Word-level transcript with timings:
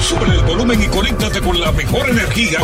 Sube 0.00 0.24
el 0.26 0.42
volumen 0.44 0.82
y 0.82 0.86
conéctate 0.86 1.40
con 1.40 1.60
la 1.60 1.70
mejor 1.72 2.08
energía. 2.08 2.58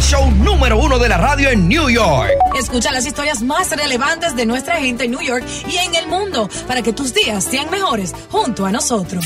Show 0.00 0.30
número 0.30 0.78
uno 0.78 0.98
de 0.98 1.08
la 1.08 1.18
radio 1.18 1.50
en 1.50 1.68
New 1.68 1.90
York. 1.90 2.30
Escucha 2.58 2.92
las 2.92 3.04
historias 3.06 3.42
más 3.42 3.70
relevantes 3.76 4.34
de 4.36 4.46
nuestra 4.46 4.76
gente 4.76 5.04
en 5.04 5.10
New 5.10 5.20
York 5.20 5.44
y 5.70 5.76
en 5.76 5.94
el 5.94 6.06
mundo 6.08 6.48
para 6.66 6.80
que 6.82 6.92
tus 6.92 7.12
días 7.12 7.44
sean 7.44 7.70
mejores 7.70 8.14
junto 8.30 8.64
a 8.64 8.72
nosotros. 8.72 9.24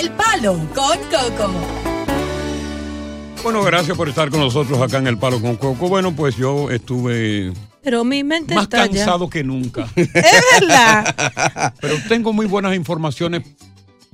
El 0.00 0.10
Palo 0.12 0.54
con 0.74 0.98
Coco. 1.10 1.50
Bueno, 3.42 3.62
gracias 3.62 3.96
por 3.96 4.08
estar 4.08 4.30
con 4.30 4.40
nosotros 4.40 4.80
acá 4.80 4.98
en 4.98 5.06
El 5.08 5.18
Palo 5.18 5.40
con 5.40 5.56
Coco. 5.56 5.88
Bueno, 5.88 6.12
pues 6.16 6.36
yo 6.36 6.70
estuve 6.70 7.52
Pero 7.82 8.04
mi 8.04 8.24
mente 8.24 8.54
más 8.54 8.64
está 8.64 8.86
ya. 8.86 8.92
cansado 8.92 9.28
que 9.28 9.44
nunca. 9.44 9.86
Es 9.96 10.12
verdad. 10.60 11.74
Pero 11.80 11.96
tengo 12.08 12.32
muy 12.32 12.46
buenas 12.46 12.74
informaciones 12.74 13.42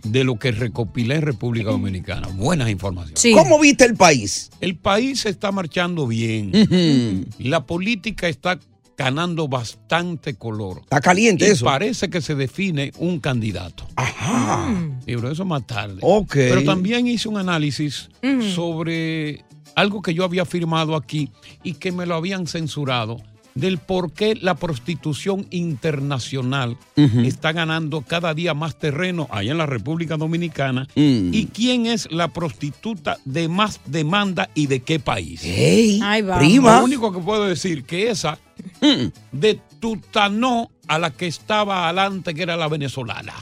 de 0.04 0.24
lo 0.24 0.38
que 0.38 0.52
recopilé 0.52 1.16
en 1.16 1.22
República 1.22 1.70
Dominicana. 1.70 2.28
Buenas 2.28 2.70
informaciones. 2.70 3.36
¿Cómo 3.36 3.58
viste 3.58 3.84
el 3.84 3.94
país? 3.94 4.50
El 4.60 4.76
país 4.76 5.26
está 5.26 5.52
marchando 5.52 6.06
bien. 6.06 7.26
La 7.38 7.64
política 7.66 8.28
está 8.28 8.58
ganando 8.96 9.48
bastante 9.48 10.34
color. 10.34 10.80
Está 10.82 11.00
caliente 11.00 11.46
Y 11.46 11.50
eso. 11.50 11.64
Parece 11.64 12.10
que 12.10 12.20
se 12.20 12.34
define 12.34 12.92
un 12.98 13.20
candidato. 13.20 13.86
Ajá. 13.96 14.68
Y 15.06 15.14
pero 15.14 15.30
eso 15.30 15.44
más 15.44 15.66
tarde. 15.66 15.98
Ok. 16.02 16.34
Pero 16.34 16.64
también 16.64 17.06
hice 17.06 17.28
un 17.28 17.38
análisis 17.38 18.08
sobre 18.54 19.44
algo 19.74 20.02
que 20.02 20.14
yo 20.14 20.24
había 20.24 20.44
firmado 20.44 20.96
aquí 20.96 21.30
y 21.62 21.74
que 21.74 21.92
me 21.92 22.06
lo 22.06 22.14
habían 22.14 22.46
censurado 22.46 23.20
del 23.54 23.78
por 23.78 24.12
qué 24.12 24.34
la 24.34 24.54
prostitución 24.54 25.46
internacional 25.50 26.76
está 26.96 27.52
ganando 27.52 28.00
cada 28.02 28.34
día 28.34 28.54
más 28.54 28.76
terreno 28.78 29.28
allá 29.30 29.52
en 29.52 29.58
la 29.58 29.66
República 29.66 30.16
Dominicana 30.16 30.86
Mm. 30.94 31.32
y 31.34 31.46
quién 31.52 31.86
es 31.86 32.10
la 32.10 32.28
prostituta 32.28 33.18
de 33.24 33.48
más 33.48 33.80
demanda 33.86 34.48
y 34.54 34.66
de 34.66 34.80
qué 34.80 34.98
país. 34.98 35.42
Ey, 35.44 36.00
Ay, 36.02 36.22
prima. 36.22 36.78
Lo 36.78 36.84
único 36.84 37.12
que 37.12 37.18
puedo 37.18 37.44
decir 37.44 37.84
que 37.84 38.10
esa 38.10 38.38
Mm. 38.80 39.06
de 39.32 39.60
Tutanó 39.80 40.70
a 40.86 40.98
la 40.98 41.10
que 41.10 41.26
estaba 41.26 41.88
adelante 41.88 42.34
que 42.34 42.42
era 42.42 42.56
la 42.56 42.68
venezolana. 42.68 43.32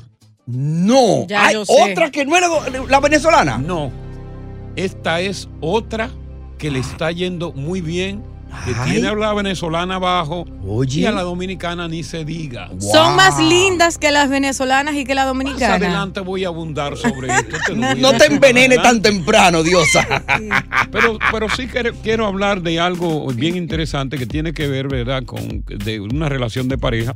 No. 0.47 1.27
Ya 1.29 1.47
Hay 1.47 1.55
yo 1.55 1.65
sé. 1.65 1.73
otra 1.93 2.11
que 2.11 2.25
no 2.25 2.37
era 2.37 2.49
la 2.89 3.01
venezolana. 3.01 3.59
No. 3.59 3.93
Esta 4.77 5.21
es 5.21 5.49
otra 5.61 6.11
que 6.59 6.71
le 6.71 6.79
está 6.79 7.11
yendo 7.13 7.53
muy 7.53 7.81
bien, 7.81 8.23
que 8.65 8.73
Ay. 8.79 8.93
tiene 8.93 9.09
a 9.09 9.15
la 9.15 9.33
venezolana 9.35 9.97
abajo 9.97 10.47
Oye. 10.67 11.01
y 11.01 11.07
a 11.07 11.13
la 11.13 11.23
dominicana 11.23 11.89
ni 11.89 12.03
se 12.03 12.25
diga. 12.25 12.71
Son 12.79 13.17
más 13.17 13.39
lindas 13.43 13.99
que 13.99 14.11
las 14.11 14.29
venezolanas 14.29 14.95
y 14.95 15.05
que 15.05 15.15
las 15.15 15.27
Más 15.27 15.35
dominicanas. 15.35 15.77
adelante 15.77 16.21
voy 16.21 16.45
a 16.45 16.49
abundar 16.49 16.97
sobre 16.97 17.29
esto. 17.33 17.57
te 17.67 17.75
No 17.97 18.13
te 18.13 18.27
envenene 18.27 18.77
más 18.77 18.85
tan 18.85 19.03
temprano, 19.03 19.63
diosa. 19.63 20.07
Pero, 20.91 21.19
pero 21.31 21.49
sí 21.49 21.69
quiero, 21.69 21.93
quiero 22.03 22.27
hablar 22.27 22.63
de 22.63 22.81
algo 22.81 23.27
bien 23.29 23.57
interesante 23.57 24.19
que 24.19 24.27
tiene 24.27 24.53
que 24.53 24.67
ver, 24.67 24.89
¿verdad?, 24.89 25.23
con 25.25 25.65
de 25.65 26.01
una 26.01 26.29
relación 26.29 26.67
de 26.69 26.79
pareja, 26.79 27.15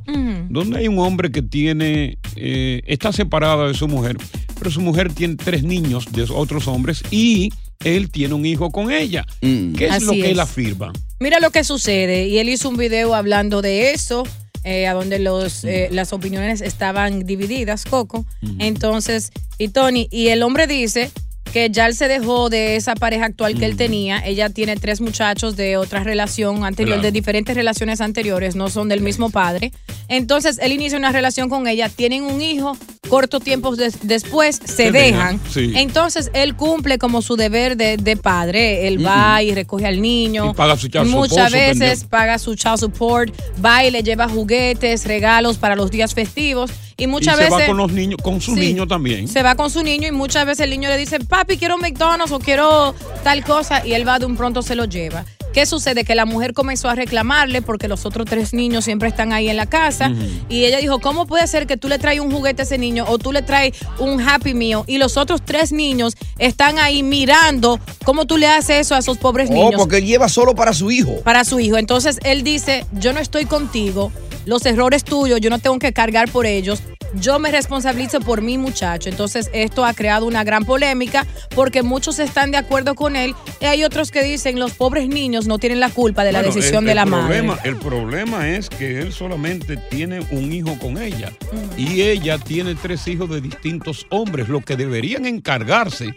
donde 0.49 0.79
hay 0.79 0.87
un 0.89 1.01
hombre 1.01 1.33
que 1.33 1.43
tiene, 1.43 2.19
eh, 2.37 2.83
está 2.87 3.13
separado 3.13 3.67
de 3.67 3.75
su 3.75 3.89
mujer, 3.89 4.17
pero 4.59 4.71
su 4.71 4.81
mujer 4.81 5.13
tiene 5.13 5.35
tres 5.35 5.65
niños 5.65 6.07
de 6.13 6.25
otros 6.31 6.69
hombres 6.69 7.03
y 7.11 7.53
él 7.83 8.11
tiene 8.11 8.35
un 8.35 8.47
hijo 8.47 8.71
con 8.71 8.91
ella. 8.91 9.25
Mm. 9.41 9.75
¿Qué 9.75 9.87
es 9.87 9.93
Así 9.93 10.05
lo 10.07 10.13
que 10.13 10.21
es. 10.21 10.27
él 10.29 10.41
afirma? 10.41 10.93
Mira 11.21 11.41
lo 11.41 11.51
que 11.51 11.65
sucede. 11.65 12.29
Y 12.29 12.39
él 12.39 12.49
hizo 12.49 12.69
un 12.69 12.77
video 12.77 13.15
hablando 13.15 13.63
de 13.63 13.93
eso, 13.93 14.25
eh, 14.65 14.87
a 14.87 14.95
donde 14.95 15.19
los, 15.19 15.65
eh, 15.65 15.89
las 15.91 16.13
opiniones 16.13 16.61
estaban 16.61 17.25
divididas, 17.27 17.85
Coco. 17.85 18.25
Entonces, 18.59 19.31
y 19.59 19.69
Tony, 19.69 20.09
y 20.11 20.29
el 20.29 20.43
hombre 20.43 20.67
dice 20.67 21.11
que 21.55 21.71
ya 21.71 21.87
él 21.87 21.95
se 21.95 22.09
dejó 22.09 22.51
de 22.51 22.75
esa 22.75 22.97
pareja 22.97 23.27
actual 23.27 23.57
que 23.57 23.65
él 23.65 23.77
tenía. 23.77 24.19
Ella 24.27 24.51
tiene 24.51 24.75
tres 24.77 25.01
muchachos 25.01 25.55
de 25.55 25.77
otra 25.77 26.03
relación 26.03 26.65
anterior, 26.65 26.97
Claro. 26.97 27.03
de 27.03 27.13
diferentes 27.13 27.55
relaciones 27.55 28.01
anteriores, 28.01 28.57
no 28.57 28.69
son 28.69 28.89
del 28.89 29.01
mismo 29.03 29.31
padre. 29.31 29.71
Entonces, 30.09 30.59
él 30.61 30.73
inicia 30.73 30.99
una 30.99 31.13
relación 31.13 31.49
con 31.49 31.69
ella, 31.69 31.89
tienen 31.89 32.25
un 32.25 32.43
hijo, 32.43 32.77
corto 33.09 33.39
tiempo 33.39 33.77
des- 33.77 33.99
después 34.03 34.57
se, 34.65 34.67
Se 34.67 34.91
dejan. 34.91 35.39
dejan, 35.39 35.41
sí. 35.49 35.73
Entonces, 35.77 36.29
él 36.35 36.57
cumple 36.57 36.99
como 36.99 37.23
su 37.23 37.37
deber 37.37 37.77
de, 37.77 37.99
de 37.99 38.17
padre. 38.17 38.89
Él 38.89 39.07
va 39.07 39.41
y 39.41 39.55
recoge 39.55 39.87
al 39.87 40.03
niño. 40.03 40.51
Y 40.51 40.55
paga 40.55 40.77
su 40.77 40.89
child 40.89 41.07
support, 41.07 41.31
Muchas 41.31 41.51
su 41.53 41.57
veces 41.57 42.05
paga 42.05 42.39
su 42.41 42.57
child 42.57 42.79
support, 42.79 43.33
va 43.65 43.85
y 43.85 43.93
le 43.93 44.03
lleva 44.03 44.29
juguetes, 44.29 45.05
regalos 45.07 45.57
para 45.59 45.77
los 45.77 45.93
días 45.93 46.15
festivos. 46.15 46.73
Y 46.97 47.07
muchas 47.07 47.35
y 47.35 47.37
se 47.39 47.45
veces 47.51 47.61
va 47.63 47.67
con 47.67 47.77
los 47.77 47.93
niños, 47.93 48.19
con 48.23 48.41
su 48.41 48.55
Sí. 48.55 48.61
niño 48.61 48.87
también. 48.87 49.27
se 49.29 49.43
va 49.43 49.55
con 49.57 49.71
su 49.71 49.83
niño 49.83 50.07
y 50.09 50.13
muchas 50.13 50.47
veces 50.47 50.61
el 50.65 50.71
niño 50.71 50.89
le 50.89 50.97
dice, 50.97 51.19
papi, 51.21 51.57
quiero 51.57 51.75
un 51.75 51.81
McDonald's 51.81 52.33
o 52.33 52.39
quiero 52.39 52.95
tal 53.25 53.45
cosa, 53.45 53.85
y 53.87 53.93
él 53.95 54.07
va 54.07 54.19
de 54.19 54.27
un 54.27 54.37
pronto 54.37 54.63
se 54.63 54.75
lo 54.77 54.85
lleva. 54.85 55.25
¿Qué 55.55 55.67
sucede? 55.67 56.05
Que 56.05 56.15
la 56.17 56.25
mujer 56.27 56.53
comenzó 56.53 56.89
a 56.89 56.97
reclamarle 56.97 57.63
porque 57.63 57.87
los 57.89 58.05
otros 58.05 58.27
tres 58.29 58.53
niños 58.53 58.85
siempre 58.85 59.09
están 59.09 59.33
ahí 59.33 59.49
en 59.49 59.57
la 59.57 59.67
casa. 59.67 60.11
Y 60.49 60.65
ella 60.65 60.79
dijo, 60.79 60.99
¿cómo 61.01 61.27
puede 61.27 61.47
ser 61.47 61.67
que 61.69 61.77
tú 61.77 61.89
le 61.89 61.99
traes 61.99 62.19
un 62.19 62.31
juguete 62.33 62.63
a 62.63 62.65
ese 62.65 62.77
niño 62.77 63.05
o 63.09 63.19
tú 63.19 63.31
le 63.33 63.41
traes 63.43 63.73
un 64.01 64.21
Happy 64.21 64.53
Meal 64.53 64.83
y 64.89 64.99
los 64.99 65.17
otros 65.17 65.43
tres 65.45 65.71
niños 65.71 66.15
están 66.39 66.79
ahí 66.81 67.05
mirando 67.05 67.79
cómo 68.05 68.27
tú 68.27 68.37
le 68.37 68.49
haces 68.49 68.81
eso 68.81 68.95
a 68.97 68.99
esos 68.99 69.17
pobres 69.19 69.49
Oh, 69.51 69.55
niños? 69.55 69.75
porque 69.77 69.99
él 69.99 70.07
lleva 70.07 70.29
solo 70.29 70.55
para 70.57 70.73
su 70.73 70.91
hijo. 70.91 71.21
para 71.23 71.45
su 71.45 71.61
hijo. 71.61 71.79
Entonces 71.79 72.19
él 72.25 72.43
dice, 72.43 72.85
yo 72.93 73.13
no 73.13 73.21
estoy 73.21 73.45
contigo, 73.47 74.11
los 74.47 74.67
errores 74.67 75.05
tuyos, 75.05 75.41
yo 75.41 75.51
no 75.51 75.61
tengo 75.61 75.79
que 75.79 75.93
cargar 75.93 76.29
por 76.31 76.47
ellos. 76.47 76.83
Yo 77.21 77.39
me 77.39 77.53
responsabilizo 77.53 78.19
por 78.19 78.43
mi 78.43 78.59
muchacho. 78.59 79.09
Entonces 79.09 79.49
esto 79.53 79.85
ha 79.85 79.95
creado 79.95 80.27
una 80.27 80.43
gran 80.43 80.65
polémica 80.65 81.25
porque 81.55 81.85
muchos 81.85 82.19
están 82.19 82.51
de 82.51 82.57
acuerdo 82.59 82.97
con 82.97 83.15
él 83.15 83.37
y 83.61 83.67
hay 83.67 83.85
otros 83.85 84.11
que 84.11 84.25
dicen 84.25 84.59
los 84.59 84.73
pobres 84.73 85.07
niños 85.09 85.44
no 85.47 85.59
tienen 85.59 85.81
la 85.81 85.91
culpa 85.91 86.25
de 86.25 86.33
la 86.33 86.41
Bueno, 86.41 86.55
decisión 86.55 86.85
el- 86.85 86.89
de 86.89 86.95
la 86.95 87.07
problema, 87.07 87.55
madre. 87.57 87.71
El 87.71 87.77
problema 87.77 88.49
es 88.51 88.69
que 88.69 89.01
él 89.01 89.13
solamente 89.13 89.77
tiene 89.77 90.21
un 90.31 90.53
hijo 90.53 90.79
con 90.79 90.99
ella 91.01 91.33
Mm. 91.53 91.79
y 91.81 92.03
ella 92.03 92.39
tiene 92.39 92.75
tres 92.75 93.07
hijos 93.09 93.29
de 93.31 93.41
distintos 93.41 94.07
hombres, 94.11 94.49
lo 94.49 94.61
que 94.61 94.77
deberían 94.77 95.27
encargarse 95.27 96.17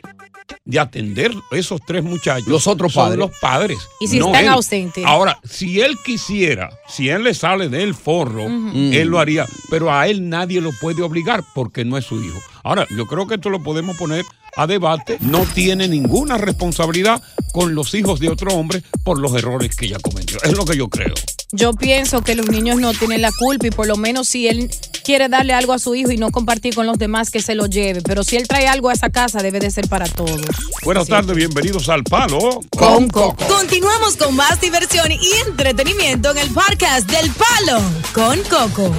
de 0.64 0.80
atender 0.80 1.32
esos 1.52 1.80
tres 1.86 2.04
muchachos. 2.04 2.48
Los 2.48 2.68
otros 2.68 2.94
son 2.94 3.06
padres. 3.06 3.20
los 3.20 3.32
padres. 3.40 3.78
Y 4.00 4.08
si 4.08 4.20
no 4.20 4.28
están 4.28 4.44
él. 4.46 4.50
ausentes. 4.50 5.06
Ahora, 5.06 5.40
si 5.44 5.80
él 5.82 5.98
quisiera, 6.06 6.70
si 6.88 7.10
él 7.10 7.24
le 7.24 7.34
sale 7.34 7.70
del 7.70 7.94
forro, 7.96 8.46
él 8.48 9.08
lo 9.08 9.20
haría, 9.20 9.46
pero 9.70 9.94
a 9.94 10.08
él 10.08 10.28
nadie 10.30 10.60
lo 10.62 10.72
puede 10.74 11.02
obligar 11.04 11.44
porque 11.56 11.86
no 11.86 11.98
es 11.98 12.06
su 12.06 12.22
hijo. 12.24 12.40
Ahora, 12.64 12.86
yo 12.96 13.06
creo 13.08 13.28
que 13.28 13.36
esto 13.36 13.50
lo 13.50 13.62
podemos 13.64 13.96
poner 13.98 14.26
a 14.58 14.66
debate, 14.66 15.18
no 15.22 15.46
tiene 15.54 15.88
ninguna 15.88 16.38
responsabilidad 16.38 17.22
con 17.54 17.76
los 17.76 17.94
hijos 17.94 18.20
de 18.20 18.30
otro 18.30 18.54
hombre 18.56 18.82
por 19.04 19.20
los 19.20 19.34
errores 19.36 19.76
que 19.76 19.86
ella 19.86 19.98
cometió. 20.02 20.38
Es 20.44 20.58
lo 20.58 20.66
que 20.66 20.76
yo 20.76 20.90
creo. 20.90 21.14
Yo 21.52 21.74
pienso 21.74 22.22
que 22.24 22.36
los 22.36 22.50
niños 22.50 22.78
no 22.78 22.92
tienen 22.94 23.22
la 23.22 23.32
culpa 23.32 23.68
y 23.68 23.72
por 23.72 23.88
lo 23.88 23.96
menos 23.96 24.28
si 24.28 24.48
él 24.48 24.70
quiere 25.06 25.30
darle 25.30 25.54
algo 25.54 25.74
a 25.74 25.80
su 25.80 25.96
hijo 25.96 26.12
y 26.12 26.18
no 26.18 26.32
compartir 26.32 26.76
con 26.76 26.88
los 26.88 26.98
demás, 26.98 27.30
que 27.30 27.40
se 27.40 27.56
lo 27.56 27.68
lleve. 27.68 28.02
Pero 28.02 28.24
si 28.24 28.36
él 28.36 28.48
trae 28.48 28.68
algo 28.68 28.90
a 28.90 28.94
esa 28.94 29.10
casa, 29.10 29.42
debe 29.42 29.60
de 29.60 29.72
ser 29.72 29.88
para 29.88 30.08
todos. 30.08 30.42
Buenas 30.84 31.08
tardes, 31.08 31.36
bienvenidos 31.36 31.88
al 31.88 32.04
Palo 32.04 32.60
Con 32.72 33.08
Coco. 33.08 33.46
Continuamos 33.48 34.18
con 34.18 34.36
más 34.36 34.60
diversión 34.60 35.12
y 35.12 35.48
entretenimiento 35.48 36.32
en 36.32 36.40
el 36.40 36.50
podcast 36.50 37.10
del 37.10 37.32
Palo 37.32 37.82
con 38.12 38.40
Coco. 38.50 38.94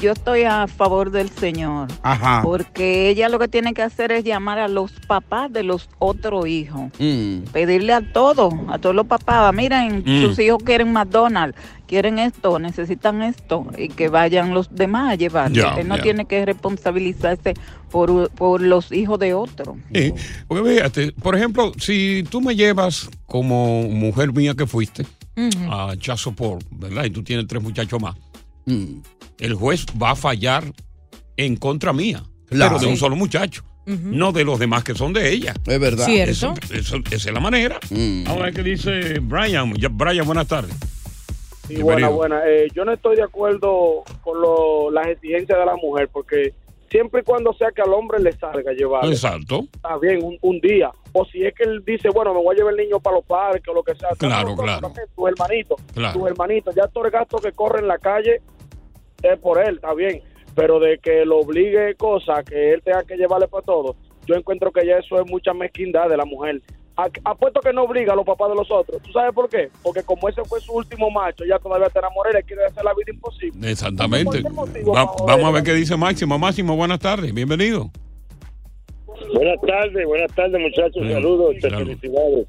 Yo 0.00 0.12
estoy 0.12 0.42
a 0.44 0.66
favor 0.68 1.10
del 1.10 1.28
señor. 1.28 1.88
Ajá. 2.02 2.40
Porque 2.42 3.08
ella 3.08 3.28
lo 3.28 3.38
que 3.38 3.48
tiene 3.48 3.74
que 3.74 3.82
hacer 3.82 4.12
es 4.12 4.22
llamar 4.24 4.58
a 4.58 4.68
los 4.68 4.92
papás 5.06 5.52
de 5.52 5.62
los 5.64 5.88
otros 5.98 6.46
hijos. 6.46 6.90
Mm. 6.98 7.38
Pedirle 7.52 7.92
a 7.92 8.00
todos, 8.12 8.54
a 8.68 8.78
todos 8.78 8.94
los 8.94 9.06
papás, 9.06 9.52
miren, 9.54 10.04
Mm. 10.06 10.22
sus 10.22 10.38
hijos 10.38 10.62
quieren 10.64 10.92
McDonald's, 10.92 11.58
quieren 11.86 12.18
esto, 12.18 12.58
necesitan 12.58 13.22
esto, 13.22 13.66
y 13.76 13.88
que 13.88 14.08
vayan 14.08 14.54
los 14.54 14.74
demás 14.74 15.12
a 15.12 15.14
llevarle. 15.16 15.62
Ya, 15.62 15.74
Él 15.74 15.88
no 15.88 15.98
tiene 15.98 16.26
que 16.26 16.44
responsabilizarse 16.44 17.54
por, 17.90 18.30
por 18.30 18.60
los 18.60 18.92
hijos 18.92 19.18
de 19.18 19.34
otro. 19.34 19.76
Sí, 19.94 20.12
porque 20.46 20.70
fíjate, 20.74 21.12
por 21.12 21.34
ejemplo, 21.34 21.72
si 21.78 22.24
tú 22.30 22.40
me 22.40 22.54
llevas 22.54 23.08
como 23.26 23.82
mujer 23.82 24.32
mía 24.32 24.54
que 24.54 24.66
fuiste 24.66 25.06
a 25.70 25.94
Child 25.98 26.18
Support, 26.18 26.66
¿verdad? 26.70 27.04
Y 27.04 27.10
tú 27.10 27.22
tienes 27.22 27.46
tres 27.46 27.62
muchachos 27.62 28.00
más, 28.00 28.14
Mm. 28.66 29.00
El 29.38 29.54
juez 29.54 29.86
va 30.00 30.10
a 30.10 30.16
fallar 30.16 30.64
en 31.36 31.56
contra 31.56 31.92
mía, 31.92 32.22
Claro. 32.48 32.72
pero 32.76 32.86
de 32.86 32.92
un 32.92 32.96
solo 32.96 33.16
muchacho. 33.16 33.62
No 33.86 34.32
de 34.32 34.44
los 34.44 34.58
demás 34.58 34.84
que 34.84 34.94
son 34.94 35.14
de 35.14 35.32
ella. 35.32 35.54
Es 35.66 35.80
verdad. 35.80 36.04
Cierto. 36.04 36.30
Eso- 36.30 36.54
eso- 36.74 36.96
esa 37.10 37.28
es 37.28 37.32
la 37.32 37.40
manera. 37.40 37.80
Mm. 37.88 38.24
Vamos 38.24 38.42
a 38.42 38.44
ver 38.44 38.54
qué 38.54 38.62
dice 38.62 39.18
Brian. 39.20 39.72
Ya, 39.76 39.88
Brian, 39.90 40.26
buenas 40.26 40.46
tardes. 40.46 40.74
Sí, 41.66 41.80
buena, 41.82 42.08
buena. 42.08 42.42
Eh, 42.46 42.68
yo 42.74 42.84
no 42.84 42.92
estoy 42.92 43.16
de 43.16 43.22
acuerdo 43.22 44.02
con 44.22 44.40
lo- 44.42 44.90
las 44.90 45.06
exigencias 45.06 45.58
de 45.58 45.64
la 45.64 45.76
mujer, 45.76 46.08
porque 46.12 46.52
siempre 46.90 47.20
y 47.20 47.24
cuando 47.24 47.52
sea 47.54 47.68
que 47.74 47.80
al 47.82 47.92
hombre 47.94 48.20
le 48.20 48.32
salga 48.32 48.72
llevar, 48.72 49.06
Exacto. 49.06 49.64
está 49.74 49.96
bien, 49.98 50.22
un, 50.22 50.36
un 50.42 50.60
día. 50.60 50.90
O 51.12 51.24
si 51.26 51.42
es 51.44 51.54
que 51.54 51.64
él 51.64 51.82
dice, 51.86 52.08
bueno, 52.10 52.34
me 52.34 52.42
voy 52.42 52.54
a 52.54 52.58
llevar 52.58 52.74
el 52.74 52.80
niño 52.84 53.00
para 53.00 53.16
los 53.16 53.24
parques 53.24 53.68
o 53.68 53.72
lo 53.74 53.82
que 53.82 53.94
sea. 53.94 54.10
Claro, 54.18 54.50
No, 54.50 54.56
no, 54.56 54.62
claro. 54.64 54.92
que 54.92 55.00
Tu 55.14 55.26
hermanito, 55.26 55.76
Claro. 55.94 56.18
tu 56.18 56.26
hermanito, 56.26 56.70
ya 56.74 56.86
todo 56.88 57.04
el 57.06 57.10
gasto 57.10 57.38
que 57.38 57.52
corre 57.52 57.80
en 57.80 57.88
la 57.88 57.98
calle 57.98 58.40
es 59.22 59.38
por 59.40 59.58
él, 59.62 59.76
está 59.76 59.94
bien. 59.94 60.22
Pero 60.54 60.80
de 60.80 60.98
que 60.98 61.24
lo 61.24 61.38
obligue 61.38 61.94
cosas 61.94 62.44
que 62.44 62.72
él 62.74 62.82
tenga 62.84 63.04
que 63.04 63.16
llevarle 63.16 63.46
para 63.48 63.64
todo, 63.64 63.96
yo 64.26 64.34
encuentro 64.34 64.72
que 64.72 64.84
ya 64.86 64.96
eso 64.96 65.20
es 65.20 65.30
mucha 65.30 65.52
mezquindad 65.54 66.08
de 66.08 66.16
la 66.16 66.24
mujer. 66.24 66.60
Apuesto 67.24 67.60
que 67.60 67.72
no 67.72 67.84
obliga 67.84 68.12
a 68.12 68.16
los 68.16 68.26
papás 68.26 68.48
de 68.48 68.56
los 68.56 68.68
otros. 68.72 69.00
¿Tú 69.02 69.12
sabes 69.12 69.32
por 69.32 69.48
qué? 69.48 69.68
Porque 69.84 70.02
como 70.02 70.28
ese 70.28 70.42
fue 70.44 70.60
su 70.60 70.72
último 70.72 71.08
macho, 71.10 71.44
ya 71.44 71.56
todavía 71.60 71.88
te 71.90 72.00
enamoré, 72.00 72.32
le 72.32 72.42
quiere 72.42 72.64
hacer 72.66 72.82
la 72.82 72.92
vida 72.92 73.12
imposible. 73.12 73.70
Exactamente. 73.70 74.24
¿Por 74.24 74.42
qué 74.42 74.50
motivo, 74.50 74.94
Va- 74.94 75.06
pa' 75.16 75.24
vamos 75.24 75.44
a 75.46 75.50
ver 75.52 75.62
qué 75.62 75.74
dice 75.74 75.96
Máximo. 75.96 76.36
Máximo, 76.40 76.74
buenas 76.74 76.98
tardes. 76.98 77.32
Bienvenido. 77.32 77.90
Buenas 79.32 79.60
tardes, 79.64 80.06
buenas 80.06 80.32
tardes 80.34 80.60
muchachos, 80.60 81.02
Sí, 81.06 81.12
saludos, 81.12 81.54
claro. 81.60 81.78
felicidades. 81.78 82.46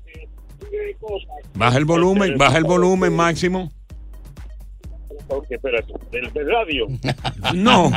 Baja 1.53 1.77
el 1.77 1.85
volumen, 1.85 2.35
baja 2.37 2.57
el 2.57 2.63
volumen, 2.63 3.15
Máximo. 3.15 3.69
Ok, 5.29 5.45
espérate, 5.51 5.93
del, 6.11 6.31
del 6.33 6.47
radio. 6.51 6.87
No, 7.55 7.91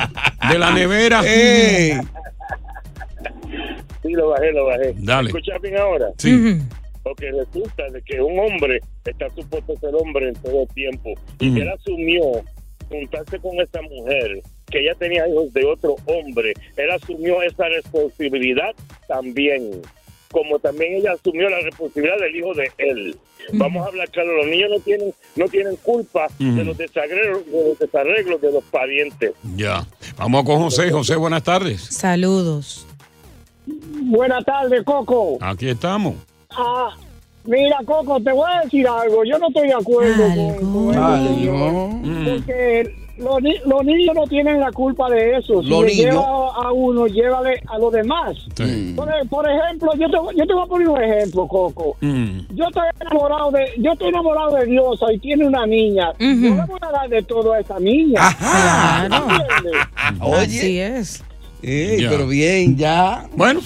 de 0.50 0.58
la 0.58 0.70
nevera. 0.72 1.22
¡Ey! 1.24 1.98
Sí, 4.02 4.12
lo 4.12 4.28
bajé, 4.30 4.52
lo 4.52 4.66
bajé. 4.66 4.94
Dale. 4.98 5.32
¿Me 5.32 5.38
escuchas 5.38 5.60
bien 5.62 5.76
ahora? 5.78 6.06
Sí. 6.18 6.58
Porque 7.02 7.30
resulta 7.32 7.88
de 7.90 8.02
que 8.02 8.20
un 8.20 8.38
hombre 8.38 8.80
está 9.04 9.28
supuesto 9.30 9.72
a 9.74 9.80
ser 9.80 9.94
hombre 9.94 10.28
en 10.28 10.34
todo 10.34 10.66
tiempo. 10.74 11.12
Y 11.40 11.50
Ujú. 11.50 11.58
él 11.60 11.68
asumió 11.70 12.22
juntarse 12.88 13.38
con 13.38 13.60
esta 13.60 13.80
mujer, 13.82 14.40
que 14.70 14.80
ella 14.80 14.94
tenía 14.98 15.26
hijos 15.28 15.52
de 15.52 15.64
otro 15.64 15.96
hombre. 16.06 16.52
Él 16.76 16.90
asumió 16.90 17.42
esa 17.42 17.68
responsabilidad 17.68 18.72
también. 19.08 19.82
Como 20.32 20.58
también 20.58 20.94
ella 20.94 21.12
asumió 21.12 21.48
la 21.48 21.60
responsabilidad 21.60 22.18
del 22.18 22.34
hijo 22.36 22.54
de 22.54 22.70
él. 22.78 23.16
Vamos 23.52 23.84
a 23.84 23.88
hablar 23.88 24.08
claro, 24.10 24.36
los 24.36 24.46
niños 24.46 24.70
no 24.70 24.80
tienen, 24.80 25.14
no 25.36 25.46
tienen 25.46 25.76
culpa 25.76 26.28
de 26.38 26.64
los 26.64 26.76
desarreglos, 26.76 27.46
de 27.46 27.64
los 27.68 27.78
desarreglos 27.78 28.40
de 28.40 28.52
los 28.52 28.64
parientes. 28.64 29.32
Ya. 29.56 29.86
Vamos 30.16 30.44
con 30.44 30.58
José. 30.58 30.90
José, 30.90 31.16
buenas 31.16 31.42
tardes. 31.42 31.82
Saludos. 31.82 32.86
Buenas 33.66 34.44
tardes, 34.44 34.82
Coco. 34.84 35.38
Aquí 35.40 35.68
estamos. 35.68 36.14
Ah, 36.50 36.90
mira, 37.44 37.78
Coco, 37.84 38.20
te 38.20 38.32
voy 38.32 38.50
a 38.52 38.60
decir 38.64 38.86
algo. 38.86 39.24
Yo 39.24 39.38
no 39.38 39.48
estoy 39.48 39.68
de 39.68 39.74
acuerdo 39.74 40.24
con, 40.34 40.72
con 40.72 40.90
eso, 40.94 41.04
Algo. 41.04 41.88
Mm. 41.88 42.24
porque 42.24 42.94
los, 43.22 43.40
ni- 43.42 43.58
los 43.64 43.84
niños 43.84 44.14
no 44.14 44.24
tienen 44.26 44.60
la 44.60 44.70
culpa 44.72 45.08
de 45.10 45.36
eso. 45.38 45.62
Si 45.62 45.68
Los 45.68 45.80
le 45.82 45.86
niños. 45.94 46.14
lleva 46.14 46.54
a 46.54 46.72
uno, 46.72 47.06
llévale 47.06 47.62
a 47.68 47.78
los 47.78 47.92
demás. 47.92 48.36
Sí. 48.56 48.92
Por, 48.96 49.08
e- 49.08 49.24
por 49.28 49.48
ejemplo, 49.50 49.90
yo 49.98 50.06
te, 50.10 50.36
yo 50.36 50.46
te 50.46 50.52
voy 50.54 50.62
a 50.64 50.66
poner 50.66 50.88
un 50.88 51.02
ejemplo, 51.02 51.46
Coco. 51.46 51.96
Mm. 52.00 52.40
Yo 52.54 52.64
estoy 52.66 52.82
enamorado 53.00 53.50
de, 53.52 53.64
yo 53.78 53.92
estoy 53.92 54.08
enamorado 54.08 54.56
de 54.56 54.66
Diosa 54.66 55.06
y 55.12 55.18
tiene 55.18 55.46
una 55.46 55.66
niña. 55.66 56.12
Yo 56.18 56.26
le 56.26 56.50
voy 56.66 56.78
a 56.80 56.90
dar 56.90 57.08
de 57.08 57.22
todo 57.22 57.52
a 57.52 57.60
esa 57.60 57.78
niña. 57.78 58.20
Ajá. 58.20 59.06
¿Entiendes? 59.06 59.82
Oye. 60.20 60.36
Así 60.42 60.80
es. 60.80 61.24
Ey, 61.62 62.06
pero 62.08 62.26
bien, 62.26 62.76
ya. 62.76 63.26
Bueno. 63.36 63.60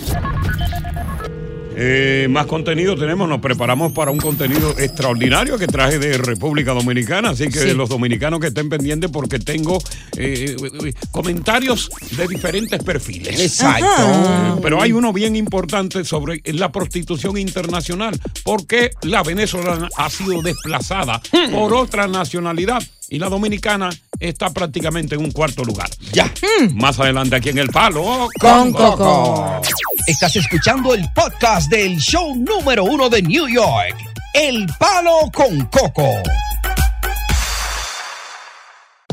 Eh, 1.79 2.27
más 2.31 2.47
contenido 2.47 2.97
tenemos, 2.97 3.29
nos 3.29 3.41
preparamos 3.41 3.93
para 3.93 4.11
un 4.11 4.17
contenido 4.17 4.71
extraordinario 4.79 5.59
que 5.59 5.67
traje 5.67 5.99
de 5.99 6.17
República 6.17 6.73
Dominicana, 6.73 7.31
así 7.31 7.49
que 7.49 7.59
Sí. 7.61 7.75
los 7.75 7.91
dominicanos 7.91 8.41
que 8.41 8.47
estén 8.47 8.71
pendientes 8.71 9.11
porque 9.11 9.39
tengo 9.39 9.79
eh, 10.17 10.57
eh, 10.59 10.95
comentarios 11.11 11.91
de 12.17 12.27
diferentes 12.27 12.83
perfiles. 12.83 13.39
Exacto. 13.39 13.85
Eh, 13.87 14.61
pero 14.63 14.81
hay 14.81 14.93
uno 14.93 15.13
bien 15.13 15.37
importante 15.37 16.03
sobre 16.05 16.41
la 16.47 16.73
prostitución 16.73 17.37
internacional, 17.37 18.19
porque 18.43 18.93
la 19.03 19.23
venezolana 19.23 19.91
ha 19.99 20.09
sido 20.09 20.41
desplazada 20.41 21.21
por 21.53 21.75
otra 21.75 22.07
nacionalidad 22.07 22.83
y 23.11 23.19
la 23.19 23.29
dominicana 23.29 23.91
está 24.21 24.51
prácticamente 24.51 25.15
en 25.15 25.25
un 25.25 25.31
cuarto 25.31 25.65
lugar. 25.65 25.89
Ya. 26.13 26.33
Más 26.75 26.99
adelante 26.99 27.37
aquí 27.37 27.51
en 27.51 27.59
El 27.59 27.69
Palo. 27.69 28.29
Con 28.41 28.73
Coco. 28.73 29.61
Estás 30.07 30.37
escuchando 30.37 30.95
el 30.95 31.05
podcast 31.15 31.71
del 31.71 31.99
show 31.99 32.35
número 32.37 32.85
uno 32.85 33.09
de 33.09 33.23
New 33.23 33.49
York, 33.49 33.97
El 34.33 34.67
Palo 34.79 35.31
con 35.33 35.67
Coco. 35.67 36.09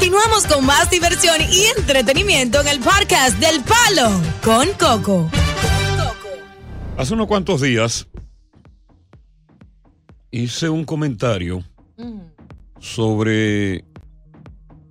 Continuamos 0.00 0.46
con 0.46 0.64
más 0.64 0.90
diversión 0.90 1.36
y 1.52 1.78
entretenimiento 1.78 2.58
en 2.62 2.68
el 2.68 2.80
podcast 2.80 3.38
del 3.38 3.62
Palo 3.62 4.18
con 4.42 4.66
Coco. 4.78 5.30
Hace 6.96 7.12
unos 7.12 7.26
cuantos 7.26 7.60
días 7.60 8.08
hice 10.30 10.70
un 10.70 10.86
comentario 10.86 11.62
sobre 12.78 13.84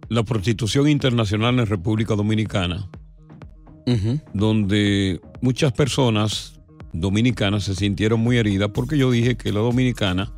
la 0.10 0.22
prostitución 0.22 0.88
internacional 0.88 1.58
en 1.58 1.66
República 1.66 2.16
Dominicana, 2.16 2.88
donde 4.32 5.20
muchas 5.42 5.72
personas 5.72 6.62
dominicanas 6.94 7.64
se 7.64 7.74
sintieron 7.74 8.20
muy 8.20 8.38
heridas 8.38 8.70
porque 8.72 8.96
yo 8.96 9.10
dije 9.10 9.38
que 9.38 9.52
la 9.52 9.62
dominicana 9.62 10.32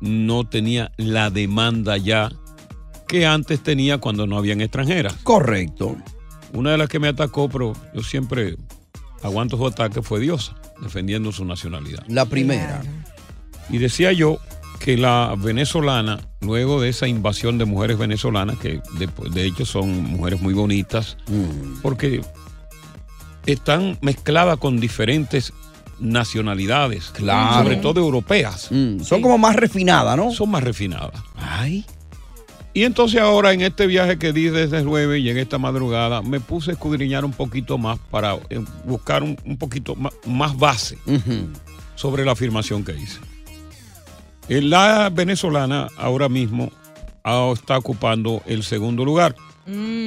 no 0.00 0.48
tenía 0.48 0.92
la 0.96 1.30
demanda 1.30 1.96
ya 1.96 2.30
que 3.08 3.26
antes 3.26 3.62
tenía 3.62 3.98
cuando 3.98 4.26
no 4.26 4.36
habían 4.36 4.60
extranjeras. 4.60 5.14
Correcto. 5.22 5.96
Una 6.52 6.72
de 6.72 6.78
las 6.78 6.88
que 6.88 6.98
me 6.98 7.08
atacó, 7.08 7.48
pero 7.48 7.72
yo 7.94 8.02
siempre 8.02 8.56
aguanto 9.22 9.56
su 9.56 9.66
ataque, 9.66 10.02
fue 10.02 10.20
Diosa, 10.20 10.54
defendiendo 10.80 11.32
su 11.32 11.44
nacionalidad. 11.44 12.04
La 12.08 12.26
primera. 12.26 12.82
Y 13.70 13.78
decía 13.78 14.12
yo 14.12 14.38
que 14.78 14.96
la 14.96 15.34
venezolana, 15.38 16.20
luego 16.40 16.80
de 16.80 16.90
esa 16.90 17.08
invasión 17.08 17.56
de 17.58 17.64
mujeres 17.64 17.96
venezolanas, 17.98 18.58
que 18.58 18.80
de, 18.98 19.08
de 19.30 19.46
hecho 19.46 19.64
son 19.64 20.02
mujeres 20.04 20.40
muy 20.42 20.52
bonitas, 20.54 21.16
Mm. 21.28 21.80
porque 21.82 22.20
están 23.46 23.98
mezcladas 24.00 24.58
con 24.58 24.80
diferentes 24.80 25.52
nacionalidades, 26.00 27.10
Claro. 27.14 27.62
sobre 27.62 27.76
todo 27.76 28.00
europeas. 28.00 28.68
Mm, 28.70 29.00
Son 29.00 29.22
como 29.22 29.38
más 29.38 29.56
refinadas, 29.56 30.16
¿no? 30.16 30.30
Son 30.32 30.50
más 30.50 30.62
refinadas. 30.64 31.20
Ay. 31.36 31.84
Y 32.74 32.82
entonces 32.82 33.20
ahora 33.20 33.52
en 33.52 33.60
este 33.60 33.86
viaje 33.86 34.18
que 34.18 34.32
di 34.32 34.44
desde 34.48 34.78
el 34.78 34.86
jueves 34.86 35.20
y 35.20 35.22
llegué 35.22 35.42
esta 35.42 35.58
madrugada, 35.58 36.22
me 36.22 36.40
puse 36.40 36.72
a 36.72 36.74
escudriñar 36.74 37.24
un 37.24 37.30
poquito 37.32 37.78
más 37.78 37.98
para 38.10 38.34
eh, 38.50 38.60
buscar 38.84 39.22
un, 39.22 39.38
un 39.44 39.56
poquito 39.56 39.94
más, 39.94 40.12
más 40.26 40.56
base 40.58 40.98
sobre 41.94 42.24
la 42.24 42.32
afirmación 42.32 42.84
que 42.84 42.92
hice. 42.92 43.20
Eh, 44.48 44.60
La 44.60 45.08
venezolana 45.10 45.86
ahora 45.96 46.28
mismo 46.28 46.72
ah, 47.22 47.50
está 47.54 47.78
ocupando 47.78 48.42
el 48.46 48.64
segundo 48.64 49.04
lugar. 49.04 49.36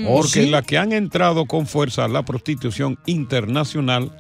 ¿Oh, 0.06 0.18
Porque 0.18 0.44
sí? 0.44 0.50
las 0.50 0.64
que 0.66 0.78
han 0.78 0.92
entrado 0.92 1.46
con 1.46 1.66
fuerza 1.68 2.04
a 2.04 2.08
la 2.10 2.24
prostitución 2.26 3.00
internacional 3.08 4.12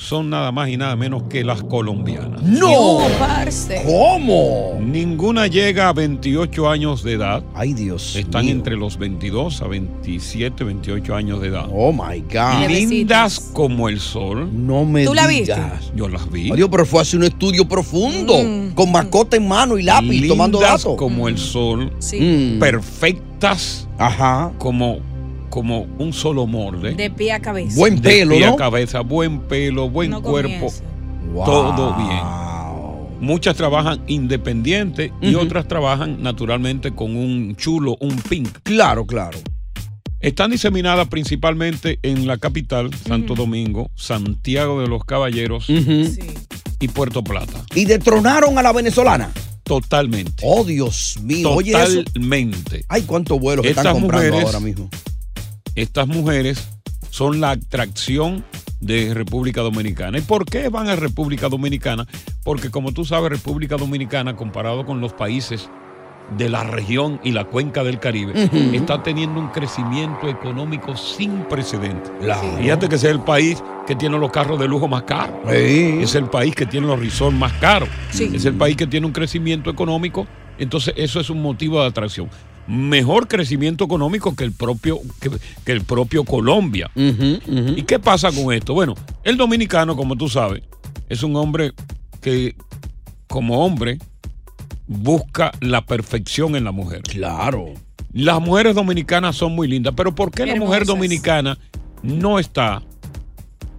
son 0.00 0.30
nada 0.30 0.52
más 0.52 0.68
y 0.68 0.76
nada 0.76 0.94
menos 0.94 1.24
que 1.24 1.42
las 1.42 1.60
colombianas. 1.64 2.40
¡No! 2.44 2.98
parce. 3.18 3.82
¿Cómo? 3.84 4.78
Ninguna 4.80 5.48
llega 5.48 5.88
a 5.88 5.92
28 5.92 6.68
años 6.70 7.02
de 7.02 7.14
edad. 7.14 7.42
Ay, 7.52 7.74
Dios. 7.74 8.14
Están 8.14 8.44
mío. 8.44 8.54
entre 8.54 8.76
los 8.76 8.96
22 8.96 9.60
a 9.60 9.66
27, 9.66 10.62
28 10.62 11.14
años 11.16 11.40
de 11.40 11.48
edad. 11.48 11.66
Oh 11.72 11.92
my 11.92 12.20
God. 12.32 12.68
Lindas 12.68 13.40
como 13.52 13.88
el 13.88 13.98
sol. 13.98 14.48
No 14.52 14.84
me 14.84 15.04
¿Tú 15.04 15.14
la 15.14 15.26
digas. 15.26 15.90
Yo 15.96 16.08
las 16.08 16.30
vi. 16.30 16.52
Adiós, 16.52 16.68
pero 16.70 16.86
fue 16.86 17.00
a 17.00 17.02
hacer 17.02 17.18
un 17.18 17.24
estudio 17.26 17.66
profundo, 17.68 18.34
Mm. 18.40 18.74
con 18.74 18.92
mascota 18.92 19.36
en 19.36 19.48
mano 19.48 19.76
y 19.78 19.82
lápiz, 19.82 20.10
Lindas 20.12 20.28
tomando 20.28 20.60
datos. 20.60 20.94
como 20.96 21.26
el 21.26 21.36
sol. 21.38 21.90
Sí. 21.98 22.20
Mm. 22.20 22.58
Perfectas. 22.60 23.88
Ajá. 23.98 24.52
Como, 24.58 25.00
como 25.48 25.86
un 25.98 26.12
solo 26.12 26.46
molde. 26.46 26.94
De 26.94 27.10
pie 27.10 27.32
a 27.32 27.40
cabeza. 27.40 27.74
Buen 27.78 27.96
De 28.00 28.08
pelo, 28.10 28.34
pie 28.36 28.44
a 28.46 28.50
¿no? 28.50 28.56
cabeza, 28.56 29.00
buen 29.00 29.40
pelo, 29.40 29.88
buen 29.90 30.10
No 30.10 30.22
cuerpo. 30.22 30.72
Todo 31.44 31.94
bien. 31.96 32.48
Muchas 33.20 33.56
trabajan 33.56 34.00
independiente 34.06 35.12
y 35.20 35.34
otras 35.34 35.66
trabajan 35.66 36.22
naturalmente 36.22 36.92
con 36.94 37.16
un 37.16 37.56
chulo, 37.56 37.96
un 38.00 38.16
pink. 38.16 38.48
Claro, 38.62 39.06
claro. 39.06 39.38
Están 40.20 40.50
diseminadas 40.50 41.08
principalmente 41.08 41.98
en 42.02 42.26
la 42.26 42.38
capital, 42.38 42.90
Santo 43.06 43.34
Domingo, 43.34 43.90
Santiago 43.94 44.80
de 44.80 44.88
los 44.88 45.04
Caballeros 45.04 45.66
y 45.68 46.88
Puerto 46.88 47.22
Plata. 47.24 47.64
Y 47.74 47.84
detronaron 47.84 48.58
a 48.58 48.62
la 48.62 48.72
venezolana. 48.72 49.30
Totalmente. 49.64 50.42
Oh, 50.46 50.64
Dios 50.64 51.18
mío. 51.22 51.50
Oye, 51.50 51.72
eso. 51.72 52.02
Totalmente. 52.04 52.84
Ay, 52.88 53.02
cuántos 53.02 53.38
vuelos 53.38 53.62
que 53.64 53.68
están 53.70 53.86
Estas 53.86 54.00
comprando 54.00 54.30
mujeres- 54.36 54.46
ahora 54.54 54.60
mismo. 54.64 54.88
Estas 55.78 56.08
mujeres 56.08 56.68
son 57.10 57.40
la 57.40 57.50
atracción 57.50 58.44
de 58.80 59.14
República 59.14 59.60
Dominicana. 59.60 60.18
¿Y 60.18 60.22
por 60.22 60.44
qué 60.44 60.70
van 60.70 60.88
a 60.88 60.96
República 60.96 61.48
Dominicana? 61.48 62.04
Porque 62.42 62.68
como 62.68 62.90
tú 62.90 63.04
sabes, 63.04 63.30
República 63.30 63.76
Dominicana, 63.76 64.34
comparado 64.34 64.84
con 64.84 65.00
los 65.00 65.12
países 65.12 65.70
de 66.36 66.48
la 66.48 66.64
región 66.64 67.20
y 67.22 67.30
la 67.30 67.44
cuenca 67.44 67.84
del 67.84 68.00
Caribe, 68.00 68.50
está 68.72 69.04
teniendo 69.04 69.38
un 69.38 69.50
crecimiento 69.50 70.28
económico 70.28 70.96
sin 70.96 71.44
precedentes. 71.44 72.10
Claro. 72.22 72.56
Fíjate 72.58 72.88
que 72.88 72.96
ese 72.96 73.06
es 73.06 73.14
el 73.14 73.20
país 73.20 73.62
que 73.86 73.94
tiene 73.94 74.18
los 74.18 74.32
carros 74.32 74.58
de 74.58 74.66
lujo 74.66 74.88
más 74.88 75.04
caros. 75.04 75.36
Sí. 75.48 76.00
Es 76.00 76.16
el 76.16 76.24
país 76.24 76.56
que 76.56 76.66
tiene 76.66 76.88
los 76.88 76.98
resorts 76.98 77.38
más 77.38 77.52
caros. 77.52 77.88
Sí. 78.10 78.32
Es 78.34 78.44
el 78.46 78.54
país 78.54 78.76
que 78.76 78.88
tiene 78.88 79.06
un 79.06 79.12
crecimiento 79.12 79.70
económico. 79.70 80.26
Entonces, 80.58 80.92
eso 80.96 81.20
es 81.20 81.30
un 81.30 81.40
motivo 81.40 81.80
de 81.80 81.86
atracción. 81.86 82.28
Mejor 82.68 83.28
crecimiento 83.28 83.84
económico 83.84 84.36
que 84.36 84.44
el 84.44 84.52
propio, 84.52 85.00
que, 85.20 85.30
que 85.64 85.72
el 85.72 85.82
propio 85.84 86.24
Colombia. 86.24 86.90
¿Y 86.94 87.82
qué 87.82 87.98
pasa 87.98 88.30
con 88.30 88.52
esto? 88.52 88.74
Bueno, 88.74 88.94
el 89.24 89.36
dominicano, 89.38 89.96
como 89.96 90.16
tú 90.16 90.28
sabes, 90.28 90.62
es 91.08 91.22
un 91.22 91.34
hombre 91.36 91.72
que, 92.20 92.54
como 93.26 93.64
hombre, 93.64 93.98
busca 94.86 95.50
la 95.60 95.84
perfección 95.86 96.56
en 96.56 96.64
la 96.64 96.72
mujer. 96.72 97.02
Claro. 97.02 97.72
Las 98.12 98.40
mujeres 98.40 98.74
dominicanas 98.74 99.36
son 99.36 99.54
muy 99.54 99.66
lindas, 99.66 99.94
pero 99.96 100.14
¿por 100.14 100.30
qué 100.30 100.44
la 100.46 100.54
mujer 100.56 100.82
Hermosas. 100.82 100.86
dominicana 100.88 101.58
no 102.02 102.38
está 102.38 102.82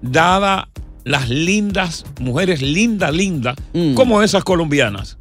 dada 0.01 0.69
las 1.03 1.29
lindas, 1.29 2.05
mujeres 2.19 2.61
lindas, 2.61 3.13
lindas, 3.13 3.55
Mm. 3.73 3.93
como 3.93 4.21
esas 4.21 4.43
colombianas? 4.43 5.17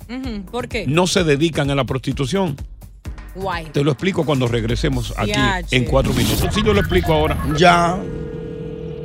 ¿Por 0.50 0.68
qué? 0.68 0.87
No 0.87 1.06
se 1.06 1.25
dedican 1.25 1.70
a 1.70 1.75
la 1.75 1.84
prostitución. 1.84 2.56
Guay. 3.38 3.66
Te 3.73 3.83
lo 3.85 3.92
explico 3.92 4.25
cuando 4.25 4.47
regresemos 4.49 5.12
aquí 5.16 5.30
Yache. 5.33 5.76
en 5.76 5.85
cuatro 5.85 6.12
minutos. 6.14 6.49
Sí, 6.54 6.61
yo 6.64 6.73
lo 6.73 6.80
explico 6.80 7.12
ahora. 7.12 7.37
Ya. 7.57 7.99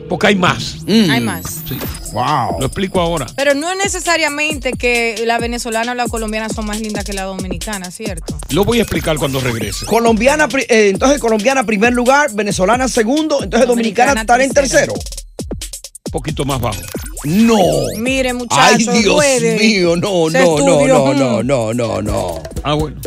Porque 0.09 0.27
hay 0.27 0.35
más. 0.35 0.77
Mm. 0.85 1.09
Hay 1.09 1.21
más. 1.21 1.43
Sí, 1.67 1.77
Wow. 2.11 2.59
lo 2.59 2.65
explico 2.67 2.99
ahora. 3.01 3.25
Pero 3.35 3.55
no 3.55 3.71
es 3.71 3.77
necesariamente 3.77 4.73
que 4.73 5.23
la 5.25 5.39
venezolana 5.39 5.93
o 5.93 5.95
la 5.95 6.07
colombiana 6.07 6.49
son 6.49 6.65
más 6.67 6.79
lindas 6.81 7.03
que 7.05 7.13
la 7.13 7.23
dominicana, 7.23 7.89
¿cierto? 7.89 8.37
Lo 8.49 8.63
voy 8.65 8.79
a 8.79 8.81
explicar 8.83 9.17
cuando 9.17 9.39
regrese. 9.39 9.85
Colombiana, 9.87 10.47
eh, 10.69 10.89
entonces 10.89 11.19
colombiana 11.19 11.63
primer 11.65 11.93
lugar, 11.93 12.29
venezolana 12.33 12.87
segundo, 12.87 13.41
entonces 13.43 13.67
dominicana, 13.67 14.11
Dominicana 14.13 14.21
estar 14.21 14.41
en 14.41 14.51
tercero. 14.51 14.93
Un 14.93 16.11
poquito 16.11 16.45
más 16.45 16.59
bajo. 16.61 16.81
No. 17.23 17.57
Mire, 17.97 18.33
muchachos, 18.33 18.87
Ay, 18.89 18.99
Dios 19.01 19.15
puede. 19.15 19.57
mío, 19.57 19.95
no, 19.95 20.29
Se 20.29 20.39
no, 20.39 20.45
no, 20.45 20.57
estudió, 20.57 20.87
no, 20.87 21.13
no, 21.13 21.43
no, 21.43 21.73
no, 21.73 22.01
no. 22.03 22.43
Ah, 22.63 22.73
bueno. 22.73 23.01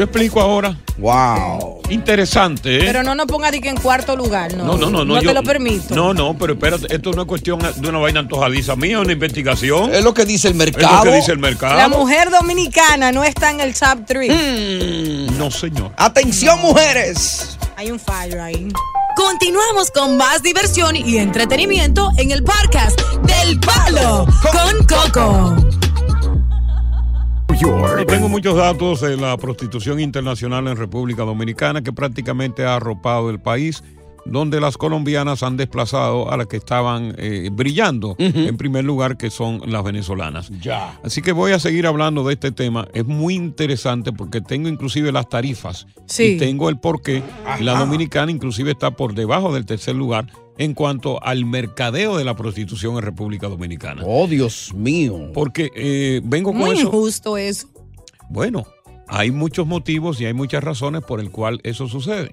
Yo 0.00 0.04
explico 0.04 0.40
ahora. 0.40 0.74
Wow. 0.96 1.82
Interesante, 1.90 2.78
¿eh? 2.78 2.82
Pero 2.86 3.02
no 3.02 3.14
nos 3.14 3.26
ponga 3.26 3.50
que 3.50 3.68
en 3.68 3.76
cuarto 3.76 4.16
lugar, 4.16 4.54
no. 4.54 4.64
No, 4.64 4.78
no, 4.78 4.86
no, 4.90 5.04
no. 5.04 5.14
No 5.16 5.20
yo- 5.20 5.28
te 5.28 5.34
lo 5.34 5.42
permito. 5.42 5.94
No, 5.94 6.14
no, 6.14 6.38
pero 6.38 6.54
espérate, 6.54 6.86
esto 6.94 7.12
no 7.12 7.20
es 7.20 7.28
cuestión 7.28 7.58
de 7.76 7.86
una 7.86 7.98
vaina 7.98 8.20
antojadiza 8.20 8.76
mía, 8.76 8.98
una 8.98 9.12
investigación. 9.12 9.94
Es 9.94 10.02
lo 10.02 10.14
que 10.14 10.24
dice 10.24 10.48
el 10.48 10.54
Es 10.54 10.58
lo 10.58 10.64
mercado. 10.64 11.02
que 11.02 11.12
dice 11.16 11.32
el 11.32 11.38
mercado. 11.38 11.76
La 11.76 11.88
mujer 11.88 12.30
dominicana 12.30 13.12
no 13.12 13.24
está 13.24 13.50
en 13.50 13.60
el 13.60 13.74
top 13.78 13.98
3. 14.06 14.30
Mm. 14.32 15.36
No, 15.36 15.50
señor. 15.50 15.92
Atención, 15.98 16.58
mujeres. 16.62 17.58
Hay 17.76 17.90
un 17.90 18.00
fallo 18.00 18.42
ahí. 18.42 18.68
Continuamos 19.16 19.90
con 19.90 20.16
más 20.16 20.42
diversión 20.42 20.96
y 20.96 21.18
entretenimiento 21.18 22.08
en 22.16 22.30
el 22.30 22.42
podcast 22.42 22.98
del 23.24 23.60
Palo 23.60 24.24
con 24.50 24.86
Coco. 24.86 25.56
Yo 27.60 28.06
tengo 28.06 28.30
muchos 28.30 28.56
datos 28.56 29.02
de 29.02 29.18
la 29.18 29.36
prostitución 29.36 30.00
internacional 30.00 30.66
en 30.66 30.78
República 30.78 31.24
Dominicana 31.24 31.82
que 31.82 31.92
prácticamente 31.92 32.64
ha 32.64 32.76
arropado 32.76 33.28
el 33.28 33.38
país, 33.38 33.84
donde 34.24 34.60
las 34.60 34.76
colombianas 34.76 35.42
han 35.42 35.56
desplazado 35.56 36.30
a 36.30 36.36
las 36.36 36.46
que 36.46 36.56
estaban 36.56 37.14
eh, 37.18 37.48
brillando 37.52 38.14
en 38.18 38.56
primer 38.56 38.84
lugar, 38.84 39.16
que 39.16 39.30
son 39.30 39.60
las 39.66 39.82
venezolanas. 39.84 40.50
Ya. 40.60 40.98
Así 41.04 41.22
que 41.22 41.32
voy 41.32 41.52
a 41.52 41.58
seguir 41.58 41.86
hablando 41.86 42.24
de 42.24 42.34
este 42.34 42.52
tema. 42.52 42.86
Es 42.92 43.04
muy 43.06 43.34
interesante 43.34 44.12
porque 44.12 44.40
tengo 44.40 44.68
inclusive 44.68 45.12
las 45.12 45.28
tarifas 45.28 45.86
Sí. 46.06 46.24
y 46.24 46.38
tengo 46.38 46.68
el 46.68 46.78
por 46.78 47.02
qué 47.02 47.22
la 47.60 47.78
dominicana 47.78 48.30
inclusive 48.32 48.72
está 48.72 48.90
por 48.92 49.14
debajo 49.14 49.52
del 49.54 49.64
tercer 49.66 49.94
lugar 49.94 50.26
en 50.58 50.74
cuanto 50.74 51.22
al 51.24 51.46
mercadeo 51.46 52.18
de 52.18 52.24
la 52.24 52.36
prostitución 52.36 52.96
en 52.96 53.02
República 53.02 53.48
Dominicana. 53.48 54.02
Oh, 54.04 54.26
Dios 54.26 54.74
mío. 54.74 55.30
Porque 55.32 55.70
eh, 55.74 56.20
vengo 56.24 56.50
con 56.50 56.58
Muy 56.60 56.70
eso. 56.72 56.82
injusto 56.88 57.38
eso. 57.38 57.68
Bueno, 58.28 58.66
hay 59.08 59.30
muchos 59.30 59.66
motivos 59.66 60.20
y 60.20 60.26
hay 60.26 60.34
muchas 60.34 60.62
razones 60.62 61.02
por 61.02 61.18
el 61.20 61.30
cual 61.30 61.60
eso 61.64 61.88
sucede. 61.88 62.30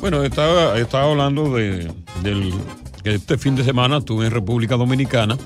Bueno, 0.00 0.22
estaba, 0.22 0.78
estaba 0.78 1.10
hablando 1.10 1.54
de, 1.54 1.90
del 2.22 2.54
que 3.02 3.14
este 3.14 3.36
fin 3.36 3.56
de 3.56 3.64
semana 3.64 3.98
estuve 3.98 4.26
en 4.26 4.32
República 4.32 4.76
Dominicana 4.76 5.36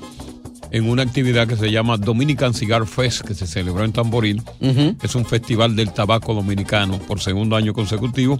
en 0.73 0.89
una 0.89 1.03
actividad 1.03 1.47
que 1.47 1.55
se 1.55 1.71
llama 1.71 1.97
Dominican 1.97 2.53
Cigar 2.53 2.87
Fest, 2.87 3.21
que 3.21 3.35
se 3.35 3.45
celebró 3.45 3.83
en 3.83 3.93
Tamboril. 3.93 4.41
Ujú. 4.59 4.95
Es 5.03 5.13
un 5.15 5.25
festival 5.25 5.75
del 5.75 5.93
tabaco 5.93 6.33
dominicano 6.33 6.97
por 6.97 7.19
segundo 7.19 7.55
año 7.55 7.73
consecutivo. 7.73 8.39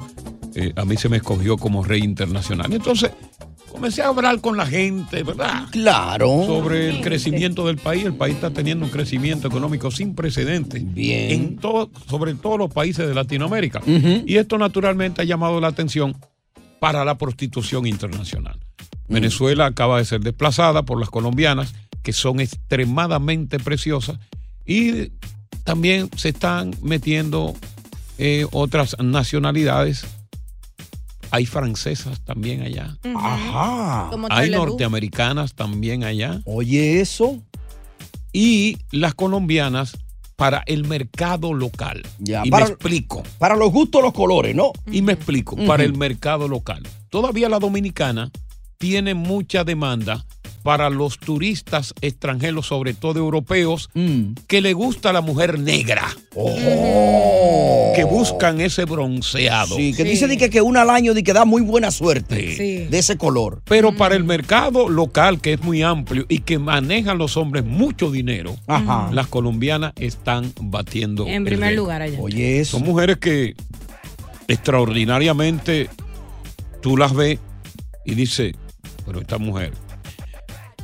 Eh, 0.56 0.74
a 0.76 0.84
mí 0.84 0.98
se 0.98 1.10
me 1.10 1.18
escogió 1.18 1.58
como 1.58 1.84
rey 1.84 2.02
internacional. 2.02 2.74
Entonces, 2.74 3.12
comencé 3.74 4.02
a 4.02 4.08
hablar 4.08 4.40
con 4.40 4.56
la 4.56 4.66
gente, 4.66 5.24
¿verdad? 5.24 5.68
Claro. 5.72 6.46
sobre 6.46 6.90
el 6.90 7.02
crecimiento 7.02 7.66
del 7.68 7.78
país. 7.78 8.06
El 8.06 8.16
país 8.16 8.36
está 8.36 8.52
teniendo 8.52 8.86
un 8.86 8.92
crecimiento 8.92 9.48
económico 9.48 9.92
sin 9.92 10.16
precedentes. 10.16 10.94
Bien. 10.94 11.32
En 11.32 11.56
todo, 11.58 11.90
sobre 12.08 12.36
todos 12.36 12.58
los 12.58 12.74
países 12.74 13.08
de 13.08 13.14
Latinoamérica. 13.14 13.82
Y 13.86 14.38
esto 14.38 14.58
naturalmente 14.58 15.22
ha 15.22 15.26
llamado 15.26 15.60
la 15.60 15.68
atención 15.68 16.16
para 16.80 17.04
la 17.04 17.18
prostitución 17.18 17.88
internacional. 17.88 18.60
Venezuela 19.08 19.66
acaba 19.66 19.98
de 19.98 20.06
ser 20.06 20.22
desplazada 20.22 20.84
por 20.84 21.00
las 21.00 21.10
colombianas, 21.10 21.74
que 22.02 22.14
son 22.14 22.40
extremadamente 22.40 23.60
preciosas, 23.60 24.20
y 24.66 25.12
también 25.64 26.10
se 26.16 26.30
están 26.30 26.72
metiendo 26.82 27.54
eh, 28.18 28.46
otras 28.52 28.96
nacionalidades. 29.00 30.06
Hay 31.34 31.48
francesas 31.48 32.22
también 32.24 32.62
allá. 32.62 32.96
Ajá. 33.16 34.08
Como 34.12 34.28
Hay 34.30 34.52
norteamericanas 34.52 35.56
también 35.56 36.04
allá. 36.04 36.40
Oye, 36.46 37.02
eso. 37.02 37.42
Y 38.32 38.78
las 38.92 39.16
colombianas 39.16 39.98
para 40.36 40.62
el 40.68 40.86
mercado 40.88 41.52
local. 41.56 42.04
Ya, 42.20 42.44
y 42.46 42.52
para- 42.52 42.66
me 42.66 42.72
explico. 42.74 43.24
Para 43.40 43.56
los 43.56 43.72
gustos, 43.72 44.04
los 44.04 44.14
colores, 44.14 44.56
¿no? 44.56 44.74
Y 44.92 45.02
me 45.02 45.14
explico, 45.14 45.56
para 45.66 45.84
el 45.84 45.98
mercado 45.98 46.48
local. 46.48 46.84
Todavía 47.10 47.50
la 47.50 47.58
dominicana 47.58 48.30
tiene 48.78 49.16
mucha 49.16 49.64
demanda 49.64 50.24
para 50.64 50.90
los 50.90 51.20
turistas 51.20 51.94
extranjeros, 52.02 52.68
sobre 52.68 52.94
todo 52.94 53.20
europeos, 53.20 53.90
que 54.48 54.62
le 54.62 54.74
gusta 54.74 55.14
la 55.14 55.22
mujer 55.22 55.60
negra. 55.60 56.08
Que 57.96 58.04
buscan 58.06 58.60
ese 58.62 58.86
bronceado. 58.86 59.76
Sí, 59.76 59.94
que 59.94 60.04
dice 60.04 60.28
di 60.28 60.38
que, 60.38 60.50
que 60.50 60.62
una 60.62 60.82
al 60.82 60.90
año 60.90 61.14
di 61.14 61.22
que 61.22 61.34
da 61.34 61.46
muy 61.46 61.62
buena 61.62 61.92
suerte 61.92 62.36
de 62.90 62.98
ese 62.98 63.18
color. 63.18 63.62
Pero 63.66 63.96
para 63.96 64.16
el 64.16 64.24
mercado 64.24 64.90
local, 64.90 65.42
que 65.42 65.54
es 65.54 65.62
muy 65.62 65.84
amplio 65.84 66.26
y 66.28 66.40
que 66.40 66.58
manejan 66.58 67.18
los 67.18 67.38
hombres 67.38 67.64
mucho 67.66 68.10
dinero, 68.10 68.56
Ajá. 68.66 69.10
las 69.12 69.28
colombianas 69.28 69.94
están 69.98 70.54
batiendo. 70.60 71.28
En 71.28 71.44
primer 71.44 71.76
lugar 71.76 72.02
allá. 72.02 72.20
Oye, 72.20 72.60
eso. 72.62 72.78
Son 72.80 72.88
mujeres 72.88 73.18
que 73.18 73.56
extraordinariamente 74.48 75.90
tú 76.82 76.98
las 76.98 77.14
ves 77.14 77.40
y 78.06 78.16
dices, 78.16 78.54
pero 79.06 79.22
esta 79.22 79.38
mujer, 79.38 79.72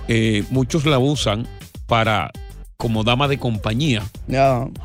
eh, 0.09 0.43
muchos 0.49 0.85
la 0.85 0.97
usan 0.99 1.47
para 1.87 2.31
como 2.77 3.03
dama 3.03 3.27
de 3.27 3.37
compañía, 3.37 4.03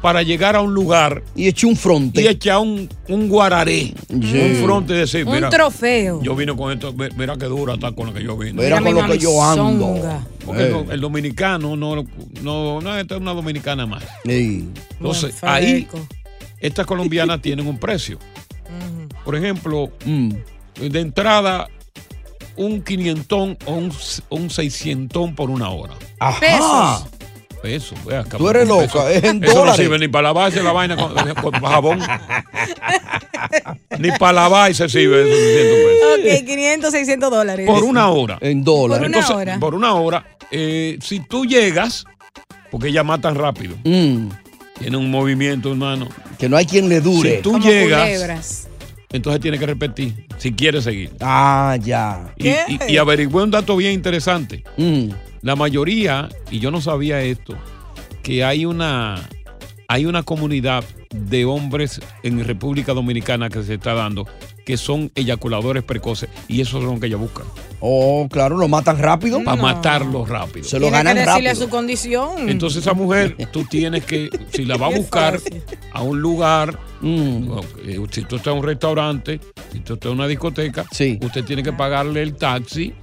para 0.02 0.22
llegar 0.24 0.56
a 0.56 0.60
un 0.62 0.74
lugar 0.74 1.22
y 1.36 1.46
echar 1.46 1.70
un 1.70 1.76
fronte. 1.76 2.22
y 2.22 2.26
echar 2.26 2.58
un, 2.58 2.88
un 3.08 3.28
guararé, 3.28 3.94
un 4.08 4.56
fronte 4.64 4.94
y 4.94 4.96
decir, 4.96 5.24
Un 5.24 5.32
mira, 5.34 5.48
trofeo. 5.48 6.20
yo 6.20 6.34
vine 6.34 6.56
con 6.56 6.72
esto, 6.72 6.92
mi- 6.92 7.08
mira 7.16 7.36
qué 7.36 7.44
dura 7.46 7.74
está 7.74 7.92
con 7.92 8.08
la 8.08 8.12
que 8.12 8.24
yo 8.24 8.36
vine. 8.36 8.60
Mira 8.60 8.80
con 8.82 8.94
lo 8.96 9.06
que 9.06 9.18
yo 9.18 9.40
ando. 9.44 9.62
Songa. 9.80 10.26
Porque 10.44 10.62
el, 10.66 10.74
Eh. 10.74 10.86
el 10.90 11.00
dominicano 11.00 11.76
no, 11.76 12.04
no, 12.42 12.80
no, 12.80 12.98
esta 12.98 13.14
es 13.14 13.20
una 13.20 13.32
dominicana 13.32 13.86
más. 13.86 14.02
Sí. 14.24 14.68
Entonces, 14.98 15.40
Buen 15.40 15.52
ahí 15.54 15.88
estas 16.58 16.86
colombianas 16.86 17.40
tienen 17.42 17.64
un 17.66 17.78
precio. 17.78 18.18
Por 19.24 19.36
ejemplo, 19.36 19.90
Mm. 20.04 20.30
de 20.90 21.00
entrada, 21.00 21.68
un 22.56 22.82
quinientón 22.82 23.56
o 23.66 23.72
un, 23.74 23.92
un 24.30 24.50
seiscientón 24.50 25.34
por 25.34 25.50
una 25.50 25.70
hora. 25.70 25.94
Ajá. 26.20 26.40
Pesos. 26.40 27.06
Pesos, 27.62 28.04
ve 28.04 28.16
acá, 28.18 28.36
Tú 28.36 28.46
eres 28.50 28.64
pesos. 28.68 28.94
loca, 28.94 29.10
es 29.10 29.24
en 29.24 29.42
Eso 29.42 29.54
no 29.54 29.60
dólares. 29.60 29.80
sirve 29.80 29.98
ni 29.98 30.08
para 30.08 30.22
lavarse 30.24 30.62
la 30.62 30.72
vaina 30.72 30.96
con, 30.96 31.14
con 31.50 31.62
jabón. 31.62 31.98
ni 33.98 34.10
para 34.18 34.32
lavar 34.34 34.74
se 34.74 34.88
sirve 34.88 35.22
esos 35.22 35.38
600 35.38 35.78
pesos. 35.78 36.40
Ok, 36.42 36.46
500, 36.46 36.90
600 36.92 37.30
dólares. 37.30 37.66
Por 37.66 37.84
una 37.84 38.08
hora. 38.10 38.38
En 38.40 38.62
Por 38.64 38.74
dólares. 38.74 39.08
una 39.08 39.18
Entonces, 39.18 39.36
hora. 39.36 39.58
por 39.60 39.74
una 39.74 39.94
hora, 39.94 40.24
eh, 40.50 40.98
si 41.00 41.20
tú 41.20 41.44
llegas, 41.46 42.04
porque 42.70 42.88
ellas 42.88 43.04
matan 43.04 43.34
rápido, 43.34 43.76
Mm. 43.84 44.28
tienen 44.78 44.96
un 44.96 45.10
movimiento, 45.10 45.70
hermano. 45.70 46.08
Que 46.38 46.48
no 46.48 46.56
hay 46.56 46.66
quien 46.66 46.88
le 46.88 47.00
dure. 47.00 47.36
Si 47.36 47.42
tú 47.42 47.52
Como 47.52 47.64
llegas, 47.64 48.02
culebras. 48.02 48.68
Entonces 49.14 49.40
tienes 49.40 49.60
que 49.60 49.66
repetir, 49.66 50.26
si 50.38 50.52
quieres 50.52 50.82
seguir. 50.82 51.12
Ah, 51.20 51.78
ya. 51.80 52.34
Y, 52.36 52.48
y, 52.48 52.78
y 52.88 52.96
averigüé 52.96 53.44
un 53.44 53.50
dato 53.52 53.76
bien 53.76 53.92
interesante. 53.92 54.64
Mm. 54.76 55.10
La 55.42 55.54
mayoría, 55.54 56.28
y 56.50 56.58
yo 56.58 56.72
no 56.72 56.80
sabía 56.80 57.22
esto, 57.22 57.56
que 58.24 58.42
hay 58.42 58.66
una, 58.66 59.22
hay 59.86 60.06
una 60.06 60.24
comunidad 60.24 60.82
de 61.10 61.44
hombres 61.44 62.00
en 62.24 62.44
República 62.44 62.92
Dominicana 62.92 63.50
que 63.50 63.62
se 63.62 63.74
está 63.74 63.94
dando 63.94 64.26
que 64.64 64.76
son 64.76 65.10
eyaculadores 65.14 65.82
precoces 65.82 66.28
y 66.48 66.60
esos 66.60 66.82
son 66.82 66.92
los 66.92 67.00
que 67.00 67.06
ella 67.06 67.16
busca. 67.16 67.42
Oh, 67.80 68.26
claro, 68.30 68.56
lo 68.56 68.66
matan 68.66 68.98
rápido. 68.98 69.42
Para 69.44 69.60
matarlos 69.60 70.28
rápido. 70.28 70.64
Se 70.66 70.76
lo 70.78 70.86
Tiene 70.86 70.98
que 70.98 71.04
ganan 71.04 71.16
decirle 71.26 71.48
rápido. 71.50 71.64
su 71.66 71.70
condición. 71.70 72.48
Entonces 72.48 72.80
esa 72.82 72.94
mujer, 72.94 73.36
tú 73.52 73.64
tienes 73.64 74.04
que, 74.06 74.30
si 74.52 74.64
la 74.64 74.76
va 74.78 74.86
a 74.86 74.90
buscar 74.96 75.38
a 75.92 76.02
un 76.02 76.20
lugar, 76.20 76.78
Mm. 77.02 77.58
eh, 77.84 77.98
si 78.10 78.22
tú 78.22 78.36
estás 78.36 78.52
en 78.54 78.60
un 78.60 78.64
restaurante, 78.64 79.38
si 79.72 79.80
tú 79.80 79.94
estás 79.94 80.10
en 80.10 80.18
una 80.18 80.26
discoteca, 80.26 80.86
Sí. 80.90 81.18
usted 81.22 81.44
tiene 81.44 81.62
que 81.62 81.72
pagarle 81.74 82.22
el 82.22 82.34
taxi, 82.36 82.94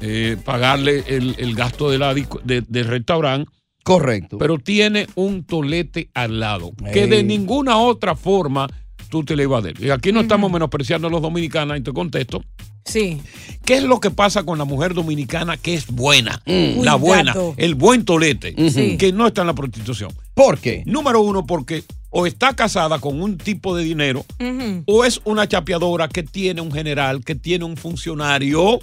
eh, 0.00 0.36
pagarle 0.44 1.04
el, 1.06 1.34
el 1.38 1.54
gasto 1.54 1.90
de 1.90 1.98
la 1.98 2.14
de- 2.14 2.62
del 2.66 2.84
restaurante, 2.86 3.50
Correcto. 3.84 4.38
pero 4.38 4.58
tiene 4.58 5.06
un 5.14 5.44
tolete 5.44 6.08
al 6.14 6.40
lado, 6.40 6.72
que 6.92 7.06
de 7.06 7.22
ninguna 7.22 7.76
otra 7.78 8.14
forma 8.16 8.66
tú 9.10 9.24
te 9.24 9.36
le 9.36 9.46
vas 9.46 9.64
a 9.64 9.66
dar. 9.68 9.82
Y 9.82 9.90
aquí 9.90 10.12
no 10.12 10.20
estamos 10.20 10.50
menospreciando 10.50 11.08
a 11.08 11.10
los 11.10 11.20
dominicanos, 11.20 11.76
y 11.76 11.82
te 11.82 11.92
contesto. 11.92 12.42
Sí. 12.84 13.20
¿Qué 13.64 13.76
es 13.76 13.82
lo 13.82 14.00
que 14.00 14.10
pasa 14.10 14.44
con 14.44 14.58
la 14.58 14.64
mujer 14.64 14.94
dominicana 14.94 15.56
que 15.56 15.74
es 15.74 15.86
buena? 15.88 16.42
Mm. 16.46 16.82
La 16.82 16.94
buena, 16.94 17.34
el 17.56 17.74
buen 17.74 18.04
tolete, 18.04 18.54
que 18.54 19.12
no 19.12 19.26
está 19.26 19.42
en 19.42 19.48
la 19.48 19.54
prostitución. 19.54 20.10
¿Por 20.34 20.58
qué? 20.58 20.82
Número 20.86 21.20
uno, 21.20 21.46
porque 21.46 21.84
o 22.10 22.26
está 22.26 22.54
casada 22.54 22.98
con 22.98 23.20
un 23.22 23.38
tipo 23.38 23.76
de 23.76 23.84
dinero, 23.84 24.24
o 24.86 25.04
es 25.04 25.20
una 25.24 25.46
chapeadora 25.46 26.08
que 26.08 26.22
tiene 26.22 26.60
un 26.60 26.72
general, 26.72 27.24
que 27.24 27.34
tiene 27.34 27.64
un 27.64 27.76
funcionario 27.76 28.80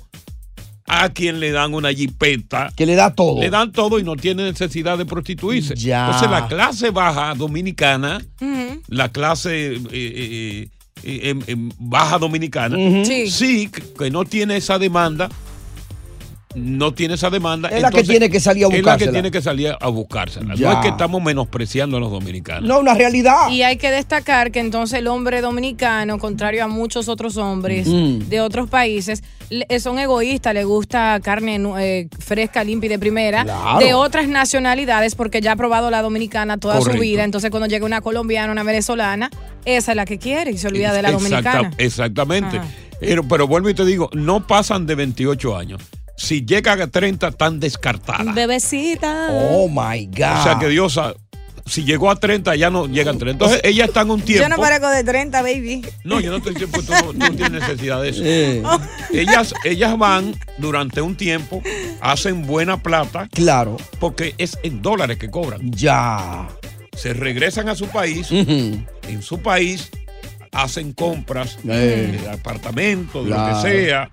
a 0.87 1.09
quien 1.09 1.39
le 1.41 1.51
dan 1.51 1.73
una 1.73 1.91
jipeta. 1.93 2.71
Que 2.75 2.85
le 2.85 2.95
da 2.95 3.13
todo. 3.13 3.41
Le 3.41 3.49
dan 3.49 3.71
todo 3.73 3.99
y 3.99 4.03
no 4.03 4.15
tiene 4.15 4.43
necesidad 4.43 4.97
de 4.97 5.05
prostituirse. 5.05 5.75
Ya. 5.75 6.05
Entonces 6.05 6.31
la 6.31 6.47
clase 6.47 6.89
baja 6.91 7.33
dominicana, 7.35 8.23
la 8.87 9.09
clase 9.11 9.73
eh, 9.75 9.81
eh, 9.91 10.67
eh, 11.03 11.19
em- 11.29 11.43
em, 11.47 11.69
baja 11.77 12.17
dominicana. 12.17 12.77
Sí. 13.03 13.69
que 13.99 14.09
no 14.09 14.23
tiene 14.23 14.55
esa 14.57 14.79
demanda, 14.79 15.29
no 16.57 16.93
tiene 16.93 17.13
esa 17.13 17.29
demanda. 17.29 17.69
Es 17.69 17.81
la 17.81 17.91
que 17.91 18.03
tiene 18.03 18.29
que 18.29 18.39
salir 18.39 18.65
a 18.65 18.67
Es 18.67 18.71
la 18.73 18.75
que 18.77 18.81
buscársela. 18.81 19.11
tiene 19.11 19.31
que 19.31 19.41
salir 19.41 19.75
a 19.79 19.87
buscársela. 19.87 20.55
Ya. 20.55 20.67
No 20.69 20.73
es 20.73 20.79
que 20.83 20.87
estamos 20.89 21.21
menospreciando 21.21 21.97
a 21.97 21.99
los 21.99 22.11
dominicanos. 22.11 22.63
No, 22.63 22.79
una 22.79 22.93
realidad. 22.93 23.49
Y 23.49 23.61
hay 23.63 23.77
que 23.77 23.91
destacar 23.91 24.51
que 24.51 24.59
entonces 24.59 24.99
el 24.99 25.07
hombre 25.07 25.41
dominicano, 25.41 26.17
contrario 26.19 26.63
a 26.63 26.67
muchos 26.67 27.07
otros 27.07 27.37
hombres 27.37 27.87
Mm. 27.87 28.27
de 28.29 28.41
otros 28.41 28.69
países, 28.69 29.23
le- 29.49 29.65
eh, 29.69 29.79
son 29.79 29.99
egoístas, 29.99 30.53
le 30.53 30.63
gusta 30.65 31.19
carne 31.23 31.61
eh, 31.79 32.07
fresca, 32.19 32.63
limpia 32.63 32.87
y 32.87 32.89
de 32.89 32.99
primera, 32.99 33.43
Claro. 33.43 33.79
de 33.79 33.93
otras 33.93 34.27
nacionalidades, 34.27 35.15
porque 35.15 35.39
ya 35.41 35.53
ha 35.53 35.55
probado 35.55 35.89
la 35.91 36.01
dominicana 36.01 36.57
toda 36.57 36.79
Correcto. 36.79 36.97
su 36.97 37.01
vida. 37.01 37.23
Entonces, 37.23 37.49
cuando 37.51 37.67
llega 37.67 37.85
una 37.85 38.01
colombiana, 38.01 38.51
una 38.51 38.63
venezolana, 38.63 39.29
esa 39.65 39.91
es 39.91 39.95
la 39.95 40.05
que 40.05 40.17
quiere 40.17 40.51
y 40.51 40.57
se 40.57 40.67
olvida 40.67 40.91
de 40.93 41.01
la 41.01 41.09
Exacta- 41.11 41.23
dominicana. 41.53 41.71
Exactamente. 41.77 42.57
Ajá. 42.57 42.67
Pero, 42.99 43.23
pero 43.27 43.47
vuelvo 43.47 43.69
y 43.69 43.75
te 43.75 43.85
digo, 43.85 44.09
no 44.13 44.47
pasan 44.47 44.87
de 44.87 44.95
28 44.95 45.55
años. 45.55 45.81
Si 46.17 46.45
llegan 46.45 46.81
a 46.81 46.87
30, 46.87 47.27
están 47.29 47.59
descartadas. 47.59 48.33
Bebecita. 48.33 49.27
Oh 49.31 49.67
my 49.69 50.05
God. 50.07 50.39
O 50.39 50.43
sea 50.43 50.57
que 50.59 50.67
Dios, 50.67 50.93
sabe, 50.93 51.15
si 51.67 51.83
llegó 51.83 52.09
a 52.09 52.15
30, 52.15 52.55
ya 52.55 52.69
no 52.71 52.87
llegan 52.87 53.17
a 53.17 53.19
30. 53.19 53.31
Entonces, 53.45 53.61
ellas 53.63 53.89
están 53.89 54.09
un 54.09 54.21
tiempo. 54.21 54.43
Yo 54.43 54.49
no 54.49 54.55
parezco 54.61 54.89
de 54.89 55.03
30, 55.03 55.41
baby. 55.43 55.85
No, 56.03 56.19
yo 56.19 56.31
no 56.31 56.37
estoy 56.37 56.53
diciendo, 56.55 56.75
pues, 56.77 56.87
tú, 56.87 57.13
no- 57.13 57.27
tú 57.27 57.35
tienes 57.35 57.51
necesidad 57.51 58.01
de 58.01 58.09
eso. 58.09 58.21
Eh, 58.25 58.63
Ellas, 59.13 59.53
ellas 59.63 59.97
van 59.97 60.33
durante 60.57 61.01
un 61.01 61.15
tiempo, 61.15 61.61
hacen 62.01 62.47
buena 62.47 62.81
plata, 62.81 63.29
claro. 63.31 63.77
porque 63.99 64.33
es 64.39 64.57
en 64.63 64.81
dólares 64.81 65.17
que 65.19 65.29
cobran. 65.29 65.71
Ya. 65.71 66.47
Se 66.93 67.13
regresan 67.13 67.69
a 67.69 67.75
su 67.75 67.87
país, 67.89 68.29
en 68.31 69.21
su 69.21 69.39
país 69.39 69.91
hacen 70.51 70.93
compras 70.93 71.59
Eh. 71.67 72.17
de 72.23 72.29
apartamentos, 72.31 73.23
de 73.25 73.29
Claro. 73.31 73.55
lo 73.57 73.63
que 73.63 73.69
sea. 73.69 74.09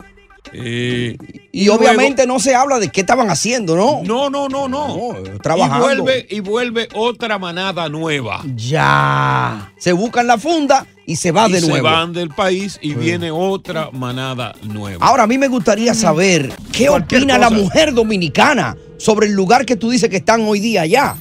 Eh, 0.52 1.16
Y, 1.52 1.68
obviamente 1.68 2.26
no 2.26 2.38
se 2.38 2.54
habla 2.54 2.78
de 2.78 2.88
qué 2.90 3.00
estaban 3.00 3.30
haciendo, 3.30 3.76
¿no? 3.76 4.02
No, 4.04 4.30
no, 4.30 4.48
no, 4.48 4.68
no. 4.68 4.88
No, 4.88 5.38
trabajando. 5.42 5.90
Y 5.92 5.96
vuelve, 5.96 6.26
y 6.30 6.40
vuelve 6.40 6.88
otra 6.94 7.38
manada 7.38 7.88
nueva. 7.88 8.42
Ya. 8.54 9.72
Se 9.78 9.92
buscan 9.92 10.26
la 10.26 10.38
funda 10.38 10.86
y 11.06 11.16
se 11.16 11.32
va 11.32 11.48
y 11.48 11.52
de 11.52 11.60
se 11.60 11.68
nuevo. 11.68 11.84
van 11.84 12.12
del 12.12 12.28
país 12.30 12.78
y 12.82 12.94
viene 12.94 13.30
otra 13.30 13.90
manada 13.92 14.54
nueva. 14.62 15.04
Ahora 15.06 15.24
a 15.24 15.26
mí 15.26 15.38
me 15.38 15.48
gustaría 15.48 15.94
saber 15.94 16.52
qué 16.72 16.86
Cualquier 16.86 17.22
opina 17.22 17.38
la 17.38 17.50
mujer 17.50 17.94
dominicana 17.94 18.76
sobre 18.98 19.26
el 19.26 19.32
lugar 19.32 19.66
que 19.66 19.76
tú 19.76 19.90
dices 19.90 20.08
que 20.08 20.16
están 20.16 20.42
hoy 20.42 20.60
día 20.60 20.82
allá. 20.82 21.16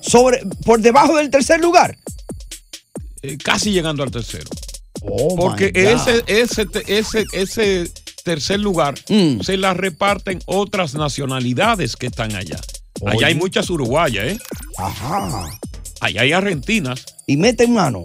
Sobre, 0.00 0.40
por 0.64 0.80
debajo 0.80 1.16
del 1.16 1.30
tercer 1.30 1.60
lugar. 1.60 1.96
Eh, 3.22 3.38
casi 3.42 3.70
llegando 3.70 4.02
al 4.02 4.10
tercero. 4.10 4.50
Oh, 5.02 5.34
Porque 5.36 5.72
my 5.74 5.82
God. 5.82 6.08
ese, 6.08 6.24
ese, 6.26 6.66
ese, 6.86 7.24
ese 7.32 7.90
tercer 8.22 8.60
lugar 8.60 8.94
Mm. 9.08 9.40
se 9.40 9.56
la 9.56 9.74
reparten 9.74 10.40
otras 10.46 10.94
nacionalidades 10.94 11.96
que 11.96 12.06
están 12.06 12.34
allá. 12.34 12.58
Allá 13.06 13.26
hay 13.28 13.34
muchas 13.34 13.68
uruguayas, 13.70 14.24
¿eh? 14.26 14.38
Ajá. 14.78 15.44
Allá 16.00 16.22
hay 16.22 16.32
argentinas. 16.32 17.04
Y 17.26 17.36
meten 17.36 17.72
mano. 17.74 18.04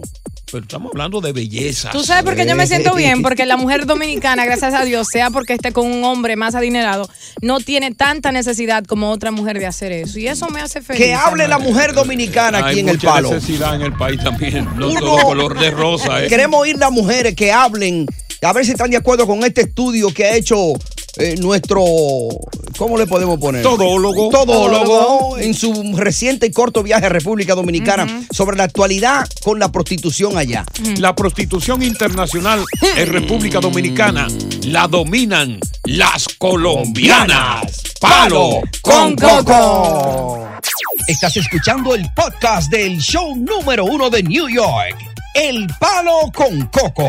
pero 0.50 0.62
estamos 0.62 0.90
hablando 0.92 1.20
de 1.20 1.32
belleza. 1.32 1.90
Tú 1.90 2.02
sabes 2.02 2.24
por 2.24 2.34
qué 2.34 2.46
yo 2.46 2.56
me 2.56 2.66
siento 2.66 2.94
bien, 2.94 3.20
porque 3.20 3.44
la 3.44 3.58
mujer 3.58 3.84
dominicana, 3.84 4.46
gracias 4.46 4.72
a 4.72 4.82
Dios, 4.86 5.06
sea 5.12 5.28
porque 5.30 5.52
esté 5.52 5.72
con 5.72 5.84
un 5.86 6.02
hombre 6.04 6.36
más 6.36 6.54
adinerado, 6.54 7.06
no 7.42 7.60
tiene 7.60 7.92
tanta 7.94 8.32
necesidad 8.32 8.82
como 8.86 9.10
otra 9.10 9.30
mujer 9.30 9.58
de 9.58 9.66
hacer 9.66 9.92
eso. 9.92 10.18
Y 10.18 10.26
eso 10.26 10.48
me 10.48 10.62
hace 10.62 10.80
feliz. 10.80 11.02
Que 11.02 11.12
hable 11.12 11.48
la 11.48 11.58
mujer 11.58 11.92
dominicana 11.92 12.60
aquí 12.60 12.68
Hay 12.76 12.78
en 12.80 12.88
el 12.88 12.94
mucha 12.96 13.08
palo. 13.12 13.30
necesidad 13.34 13.74
en 13.74 13.82
el 13.82 13.92
país 13.92 14.24
también. 14.24 14.66
No 14.74 14.88
Uno- 14.88 15.00
todo 15.00 15.20
color 15.22 15.58
de 15.60 15.70
rosa. 15.70 16.24
¿eh? 16.24 16.28
Queremos 16.28 16.58
oír 16.62 16.78
las 16.78 16.92
mujeres 16.92 17.34
que 17.34 17.52
hablen, 17.52 18.06
a 18.42 18.52
ver 18.52 18.64
si 18.64 18.72
están 18.72 18.90
de 18.90 18.96
acuerdo 18.96 19.26
con 19.26 19.42
este 19.44 19.62
estudio 19.62 20.12
que 20.12 20.24
ha 20.24 20.36
hecho 20.36 20.74
eh, 21.16 21.34
nuestro, 21.38 21.82
¿cómo 22.76 22.96
le 22.96 23.06
podemos 23.06 23.38
poner? 23.40 23.62
Todólogo. 23.62 24.28
Todólogo 24.30 25.36
en 25.38 25.52
su 25.52 25.96
reciente 25.96 26.46
y 26.46 26.52
corto 26.52 26.84
viaje 26.84 27.06
a 27.06 27.08
República 27.08 27.56
Dominicana 27.56 28.22
sobre 28.30 28.56
la 28.56 28.64
actualidad 28.64 29.28
con 29.42 29.58
la 29.58 29.72
prostitución 29.72 30.38
allá. 30.38 30.64
La 30.98 31.16
prostitución 31.16 31.82
internacional 31.82 32.64
en 32.96 33.12
República 33.12 33.58
Dominicana 33.60 34.28
la 34.62 34.86
dominan 34.86 35.58
las 35.84 36.28
colombianas. 36.38 37.82
Palo 38.00 38.60
con 38.80 39.16
coco. 39.16 40.48
Estás 41.08 41.36
escuchando 41.36 41.96
el 41.96 42.06
podcast 42.14 42.70
del 42.70 42.98
show 42.98 43.34
número 43.34 43.84
uno 43.86 44.08
de 44.08 44.22
New 44.22 44.48
York, 44.48 44.96
El 45.34 45.66
Palo 45.80 46.30
con 46.32 46.66
Coco. 46.66 47.08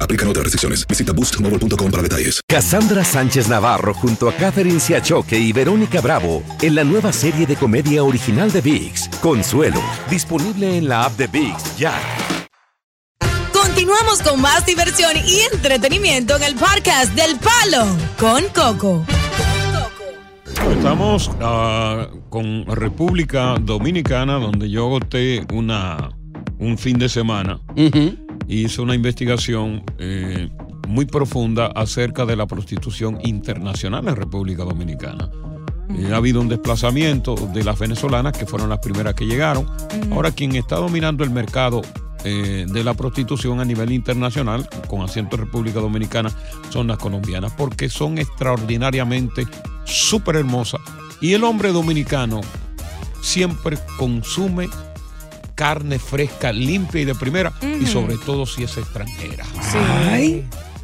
Aplican 0.00 0.28
otras 0.28 0.44
restricciones. 0.44 0.86
Visita 0.86 1.12
boostmobile.com 1.12 1.90
para 1.90 2.02
detalles. 2.02 2.40
Cassandra 2.48 3.04
Sánchez 3.04 3.48
Navarro 3.48 3.94
junto 3.94 4.28
a 4.28 4.32
Catherine 4.32 4.80
Siachoque 4.80 5.38
y 5.38 5.52
Verónica 5.52 6.00
Bravo 6.00 6.42
en 6.62 6.74
la 6.74 6.84
nueva 6.84 7.12
serie 7.12 7.46
de 7.46 7.56
comedia 7.56 8.02
original 8.02 8.50
de 8.50 8.60
VIX, 8.60 9.08
Consuelo, 9.20 9.80
disponible 10.10 10.76
en 10.76 10.88
la 10.88 11.04
app 11.04 11.16
de 11.16 11.26
VIX 11.26 11.76
ya. 11.78 11.94
Continuamos 13.52 14.20
con 14.22 14.40
más 14.40 14.66
diversión 14.66 15.12
y 15.24 15.40
entretenimiento 15.52 16.36
en 16.36 16.42
el 16.42 16.54
podcast 16.54 17.14
del 17.14 17.36
Palo 17.38 17.86
con 18.18 18.42
Coco. 18.54 19.04
Estamos 20.76 21.30
ah, 21.40 22.08
con 22.28 22.66
República 22.66 23.56
Dominicana, 23.60 24.34
donde 24.34 24.68
yo 24.70 24.86
agoté 24.86 25.46
una, 25.52 26.10
un 26.58 26.76
fin 26.76 26.98
de 26.98 27.08
semana. 27.08 27.60
Hice 28.50 28.82
una 28.82 28.96
investigación 28.96 29.84
eh, 29.98 30.50
muy 30.88 31.04
profunda 31.04 31.66
acerca 31.68 32.26
de 32.26 32.34
la 32.34 32.48
prostitución 32.48 33.20
internacional 33.22 34.08
en 34.08 34.16
República 34.16 34.64
Dominicana. 34.64 35.30
Eh, 35.96 36.10
ha 36.12 36.16
habido 36.16 36.40
un 36.40 36.48
desplazamiento 36.48 37.36
de 37.36 37.62
las 37.62 37.78
venezolanas, 37.78 38.36
que 38.36 38.46
fueron 38.46 38.68
las 38.68 38.80
primeras 38.80 39.14
que 39.14 39.24
llegaron. 39.24 39.66
Ahora, 40.10 40.32
quien 40.32 40.56
está 40.56 40.76
dominando 40.76 41.22
el 41.22 41.30
mercado 41.30 41.82
eh, 42.24 42.66
de 42.68 42.82
la 42.82 42.94
prostitución 42.94 43.60
a 43.60 43.64
nivel 43.64 43.92
internacional, 43.92 44.68
con 44.88 45.02
asiento 45.02 45.36
en 45.36 45.42
República 45.42 45.78
Dominicana, 45.78 46.32
son 46.70 46.88
las 46.88 46.98
colombianas, 46.98 47.52
porque 47.52 47.88
son 47.88 48.18
extraordinariamente 48.18 49.46
súper 49.84 50.34
hermosas. 50.34 50.80
Y 51.20 51.34
el 51.34 51.44
hombre 51.44 51.70
dominicano 51.70 52.40
siempre 53.20 53.78
consume 53.96 54.68
carne 55.60 55.98
fresca, 55.98 56.54
limpia 56.54 57.02
y 57.02 57.04
de 57.04 57.14
primera, 57.14 57.52
y 57.60 57.84
sobre 57.84 58.16
todo 58.16 58.46
si 58.46 58.62
es 58.62 58.78
extranjera. 58.78 59.44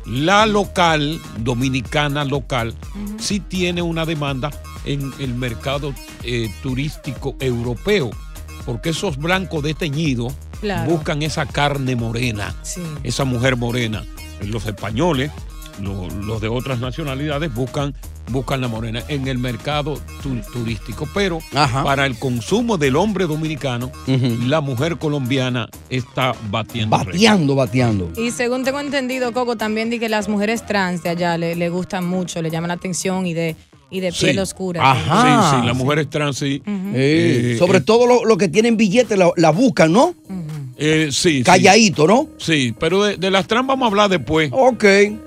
La 0.04 0.44
local, 0.44 1.18
dominicana 1.38 2.26
local, 2.26 2.74
sí 3.18 3.40
tiene 3.40 3.80
una 3.80 4.04
demanda 4.04 4.50
en 4.84 5.14
el 5.18 5.32
mercado 5.32 5.94
eh, 6.24 6.50
turístico 6.62 7.36
europeo, 7.40 8.10
porque 8.66 8.90
esos 8.90 9.16
blancos 9.16 9.62
de 9.62 9.72
teñido 9.72 10.28
Claro. 10.60 10.90
buscan 10.90 11.22
esa 11.22 11.46
carne 11.46 11.96
morena, 11.96 12.54
Sí. 12.62 12.82
esa 13.02 13.24
mujer 13.24 13.56
morena. 13.56 14.04
Los 14.42 14.66
españoles, 14.66 15.30
lo- 15.80 16.08
los 16.10 16.42
de 16.42 16.48
otras 16.48 16.80
nacionalidades 16.80 17.52
buscan, 17.54 17.94
buscan 18.30 18.60
la 18.60 18.68
morena 18.68 19.02
en 19.08 19.28
el 19.28 19.38
mercado 19.38 19.98
tu- 20.22 20.40
turístico, 20.52 21.08
pero 21.14 21.38
para 21.84 22.06
el 22.06 22.18
consumo 22.18 22.76
del 22.78 22.96
hombre 22.96 23.26
dominicano, 23.26 23.90
la 24.46 24.60
mujer 24.60 24.98
colombiana 24.98 25.68
está 25.90 26.34
batiendo. 26.50 26.96
récord. 26.96 27.12
Bateando, 27.14 27.54
bateando. 27.54 28.10
Y 28.16 28.30
según 28.30 28.64
tengo 28.64 28.80
entendido, 28.80 29.32
Coco, 29.32 29.56
también 29.56 29.90
di 29.90 29.98
que 29.98 30.08
las 30.08 30.28
mujeres 30.28 30.64
trans 30.66 31.02
de 31.02 31.10
allá 31.10 31.38
le, 31.38 31.54
le 31.56 31.68
gustan 31.68 32.06
mucho, 32.06 32.42
le 32.42 32.50
llaman 32.50 32.68
la 32.68 32.74
atención 32.74 33.26
y 33.26 33.34
de, 33.34 33.56
y 33.90 34.00
de 34.00 34.12
piel 34.12 34.32
Sí. 34.34 34.38
oscura. 34.38 34.94
Sí, 34.94 35.00
sí, 35.60 35.66
las 35.66 35.76
mujeres 35.76 36.10
trans 36.10 36.36
sí. 36.36 36.62
Eh, 36.66 37.52
Eh, 37.54 37.56
sobre 37.58 37.78
eh, 37.78 37.80
todo 37.82 38.06
los 38.06 38.24
lo 38.24 38.36
que 38.36 38.48
tienen 38.48 38.76
billetes 38.76 39.16
la, 39.16 39.30
la 39.36 39.50
buscan, 39.50 39.92
¿no? 39.92 40.14
Eh, 40.78 41.08
sí. 41.10 41.38
sí. 41.38 41.42
Calladito, 41.42 42.06
¿no? 42.06 42.28
Sí, 42.38 42.74
pero 42.78 43.02
de, 43.04 43.16
de 43.16 43.30
las 43.30 43.46
trans 43.46 43.66
vamos 43.66 43.86
a 43.86 43.88
hablar 43.88 44.10
después. 44.10 44.50
Ok. 44.52 44.84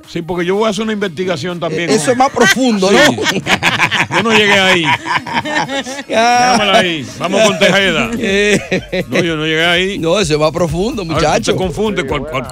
Sí, 0.08 0.22
porque 0.22 0.46
yo 0.46 0.56
voy 0.56 0.68
a 0.68 0.70
hacer 0.70 0.84
una 0.84 0.94
investigación 0.94 1.60
también. 1.60 1.90
Eh, 1.90 1.96
Eso 1.96 2.12
es 2.12 2.18
más 2.18 2.30
profundo, 2.30 2.92
¿no? 2.92 3.00
Sí. 3.30 3.42
Yo 4.16 4.24
no 4.24 4.32
llegué 4.32 4.54
ahí. 4.54 4.84
Déjamela 6.08 6.80
ahí. 6.80 7.06
Vamos 7.20 7.42
con 7.44 7.60
Tejeda. 7.60 8.10
No, 9.10 9.24
yo 9.24 9.36
no 9.36 9.46
llegué 9.46 9.66
ahí. 9.66 10.00
No, 10.00 10.20
eso 10.20 10.34
es 10.34 10.40
más 10.40 10.52
profundo, 10.52 11.06
muchacho. 11.06 11.52
Tú 11.54 11.58
te 11.58 11.58
confundes. 11.58 12.06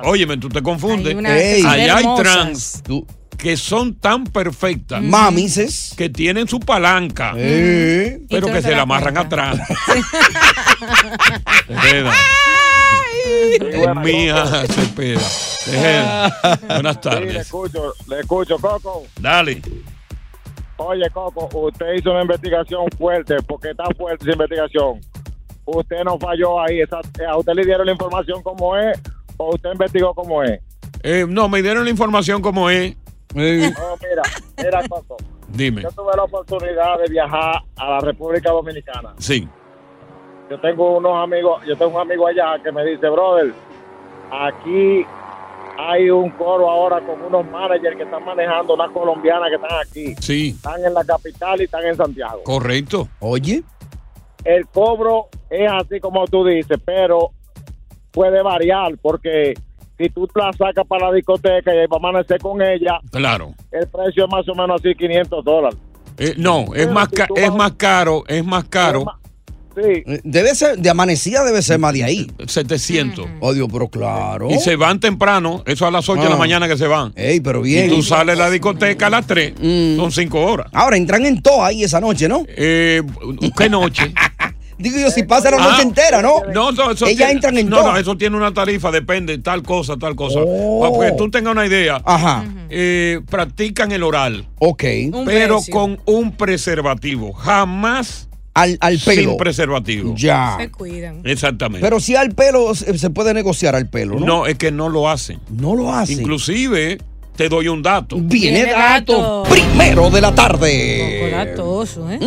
óyeme, 0.04 0.38
tú 0.38 0.50
te 0.50 0.62
confundes. 0.62 1.16
Hay. 1.26 1.64
Allá 1.64 1.98
hay 1.98 2.06
trans 2.18 2.84
que 3.38 3.58
son 3.58 3.96
tan 3.96 4.26
perfectas. 4.26 5.02
Mamises. 5.02 5.94
Que 5.96 6.10
tienen 6.10 6.48
su 6.48 6.60
palanca. 6.60 7.34
Eh. 7.36 8.20
Pero 8.30 8.48
que 8.48 8.54
no 8.54 8.62
se 8.62 8.72
la 8.72 8.82
amarran 8.84 9.18
atrás. 9.18 9.60
Es 13.32 13.96
mía, 13.98 14.46
Cepeda. 14.68 15.22
Tejeda. 15.66 16.60
Buenas 16.68 16.96
Sí, 17.02 17.10
le 17.10 17.12
tardes. 17.12 17.36
escucho, 17.36 17.94
le 18.08 18.20
escucho, 18.22 18.58
Coco. 18.58 19.04
Dale. 19.20 19.62
Oye, 20.78 21.10
Coco, 21.12 21.50
usted 21.60 21.94
hizo 21.98 22.12
una 22.12 22.22
investigación 22.22 22.86
fuerte, 22.98 23.36
porque 23.48 23.72
está 23.72 23.86
fuerte 23.98 24.24
esa 24.26 24.34
investigación. 24.34 25.00
Usted 25.66 26.04
no 26.06 26.18
falló 26.20 26.62
ahí. 26.62 26.82
esa- 26.82 27.02
¿A 27.30 27.38
usted 27.38 27.54
le 27.54 27.66
dieron 27.66 27.86
la 27.86 27.92
información 27.92 28.42
como 28.44 28.78
es 28.78 28.98
o 29.38 29.56
usted 29.56 29.72
investigó 29.72 30.14
como 30.14 30.44
es? 30.44 30.60
Eh, 31.04 31.26
no, 31.28 31.50
me 31.50 31.62
dieron 31.62 31.84
la 31.84 31.90
información 31.90 32.42
como 32.42 32.70
es. 32.70 32.96
Oh, 33.34 33.40
mira, 33.40 34.22
mira, 34.58 34.88
Coco. 34.88 35.18
Dime. 35.50 35.82
Yo 35.82 35.90
tuve 35.92 36.12
la 36.16 36.24
oportunidad 36.24 36.98
de 37.04 37.10
viajar 37.12 37.62
a 37.76 37.90
la 37.90 38.00
República 38.00 38.52
Dominicana. 38.52 39.14
Sí. 39.18 39.48
Yo 40.50 40.60
tengo 40.60 40.98
unos 40.98 41.16
amigos, 41.24 41.62
yo 41.68 41.76
tengo 41.76 41.96
un 41.96 42.02
amigo 42.02 42.28
allá 42.28 42.62
que 42.64 42.72
me 42.72 42.86
dice, 42.86 43.10
brother, 43.10 43.54
aquí 44.32 45.06
hay 45.78 46.10
un 46.10 46.30
coro 46.32 46.70
ahora 46.70 47.02
con 47.02 47.22
unos 47.22 47.46
managers 47.52 47.98
que 47.98 48.04
están 48.04 48.24
manejando 48.24 48.74
unas 48.74 48.90
colombianas 48.92 49.50
que 49.50 49.56
están 49.56 49.80
aquí. 49.86 50.16
Sí. 50.22 50.50
Están 50.56 50.84
en 50.86 50.94
la 50.94 51.04
capital 51.04 51.60
y 51.62 51.66
están 51.66 51.86
en 51.86 51.96
Santiago. 51.96 52.44
Correcto. 52.44 53.08
Oye. 53.20 53.64
El 54.46 54.66
cobro 54.68 55.28
es 55.50 55.70
así 55.70 56.00
como 56.00 56.26
tú 56.26 56.46
dices, 56.46 56.80
pero 56.86 57.32
puede 58.12 58.42
variar 58.42 58.94
porque 59.02 59.54
si 59.98 60.10
tú 60.10 60.28
la 60.36 60.54
sacas 60.54 60.88
para 60.88 61.08
la 61.10 61.14
discoteca 61.16 61.74
y 61.74 61.78
va 61.88 61.96
a 61.96 61.98
amanecer 61.98 62.40
con 62.40 62.62
ella, 62.62 63.00
Claro. 63.12 63.54
el 63.72 63.88
precio 63.90 64.26
es 64.26 64.32
más 64.32 64.48
o 64.48 64.56
menos 64.56 64.80
así 64.80 64.96
500 64.96 65.44
dólares. 65.44 65.78
Eh, 66.18 66.34
no, 66.38 66.62
es 66.74 66.84
Pero 66.86 66.92
más, 66.94 67.10
si 67.10 67.16
ca- 67.18 67.28
tú 67.28 67.34
es 67.36 67.50
vas- 67.50 67.58
más 67.58 67.72
caro, 67.74 68.24
es 68.28 68.46
más 68.46 68.64
caro. 68.66 69.04
Sí. 69.80 70.04
Debe 70.24 70.56
ser, 70.56 70.78
de 70.80 70.90
amanecida 70.90 71.44
debe 71.44 71.62
ser 71.62 71.78
más 71.78 71.94
de 71.94 72.04
ahí. 72.04 72.32
700. 72.48 73.26
Oh, 73.42 73.54
Dios, 73.54 73.68
pero 73.72 73.88
claro. 73.90 74.50
Y 74.50 74.58
se 74.60 74.76
van 74.76 75.00
temprano, 75.00 75.62
eso 75.68 75.86
a 75.86 75.92
las 75.92 76.10
8 76.10 76.24
de 76.24 76.30
la 76.30 76.36
Ah. 76.36 76.40
mañana 76.40 76.68
que 76.68 76.78
se 76.78 76.88
van. 76.88 77.14
Ey, 77.16 77.40
pero 77.42 77.62
bien. 77.62 77.86
Y 77.92 77.96
tú 77.96 78.02
sales 78.02 78.36
de 78.38 78.44
la 78.44 78.50
discoteca 78.50 79.08
a 79.08 79.10
las 79.12 79.28
3, 79.28 79.54
son 79.96 80.12
5 80.12 80.42
horas. 80.42 80.68
Ahora 80.74 80.98
entran 80.98 81.26
en 81.28 81.42
todo 81.42 81.64
ahí 81.64 81.84
esa 81.84 82.00
noche, 82.02 82.28
¿no? 82.28 82.44
Eh, 82.48 83.04
¿Qué 83.56 83.70
noche? 83.70 84.12
Digo 84.80 85.00
yo, 85.00 85.10
si 85.10 85.24
pasa 85.24 85.50
la 85.50 85.58
noche 85.58 85.78
Ah, 85.80 85.82
entera, 85.82 86.22
¿no? 86.22 86.42
No, 86.54 86.72
no, 86.72 86.92
eso 86.92 87.06
Ellas 87.08 87.18
tiene- 87.18 87.32
entran 87.32 87.58
en 87.58 87.68
no, 87.68 87.78
todo. 87.78 87.92
no, 87.94 87.98
eso 87.98 88.16
tiene 88.16 88.38
una 88.38 88.54
tarifa, 88.54 88.92
depende, 88.92 89.40
tal 89.40 89.64
cosa, 89.64 89.98
tal 89.98 90.16
cosa. 90.16 90.38
Oh. 90.46 90.96
Para 91.00 91.10
que 91.12 91.18
tú 91.18 91.32
tengas 91.32 91.52
una 91.54 91.66
idea. 91.66 92.00
Ajá. 92.06 92.46
eh, 92.70 93.22
practican 93.30 93.92
el 93.92 94.04
oral. 94.04 94.46
Ok. 94.60 94.84
Un 95.14 95.26
pero 95.26 95.56
precio. 95.58 95.74
con 95.74 96.00
un 96.06 96.32
preservativo. 96.32 97.34
Jamás 97.34 98.27
Al, 98.58 98.78
al 98.82 98.98
pelo. 99.00 99.22
sin 99.32 99.38
preservativo. 99.38 100.14
Ya. 100.16 100.56
Se 100.60 100.70
cuidan. 100.72 101.22
Exactamente. 101.24 101.86
Pero 101.86 102.00
si 102.00 102.16
al 102.16 102.32
pelo 102.34 102.74
se 102.76 103.10
puede 103.10 103.34
negociar 103.34 103.76
al 103.76 103.88
pelo, 103.90 104.20
¿no? 104.20 104.26
no, 104.26 104.46
es 104.48 104.58
que 104.58 104.72
no 104.72 104.90
lo 104.90 105.10
hacen. 105.10 105.40
No 105.50 105.76
lo 105.76 105.94
hacen. 105.94 106.20
Inclusive, 106.20 106.98
te 107.36 107.50
doy 107.50 107.68
un 107.68 107.82
dato. 107.84 108.18
Viene 108.20 108.64
Viene 108.64 108.72
dato 108.72 109.14
dato. 109.18 109.44
primero 109.50 110.10
de 110.10 110.22
la 110.22 110.34
tarde. 110.36 111.20
Poco 111.22 111.36
datoso, 111.36 112.12
¿eh? 112.12 112.20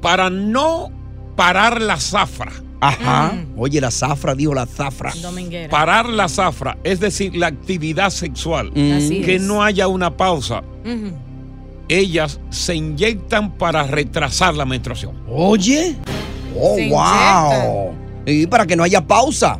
Para 0.00 0.30
no 0.30 0.90
parar 1.36 1.80
la 1.80 1.98
zafra. 1.98 2.52
Ajá. 2.80 3.32
Oye, 3.56 3.80
la 3.80 3.90
zafra, 3.90 4.34
dijo 4.36 4.54
la 4.54 4.64
zafra. 4.66 5.12
Dominguera. 5.20 5.68
Parar 5.68 6.08
la 6.08 6.28
zafra, 6.28 6.78
es 6.84 7.00
decir, 7.00 7.34
la 7.34 7.48
actividad 7.48 8.10
sexual. 8.10 8.68
Así 8.96 9.22
que 9.22 9.36
es. 9.36 9.42
no 9.42 9.64
haya 9.64 9.88
una 9.88 10.16
pausa. 10.16 10.62
Ujú. 10.84 11.12
Ellas 11.88 12.38
se 12.50 12.74
inyectan 12.74 13.52
para 13.52 13.82
retrasar 13.84 14.54
la 14.54 14.64
menstruación. 14.64 15.14
Oye. 15.28 15.96
Oh, 16.56 16.76
Se 16.76 16.88
wow. 16.88 17.94
Y 18.26 18.46
para 18.46 18.66
que 18.66 18.76
no 18.76 18.82
haya 18.84 19.06
pausa. 19.06 19.58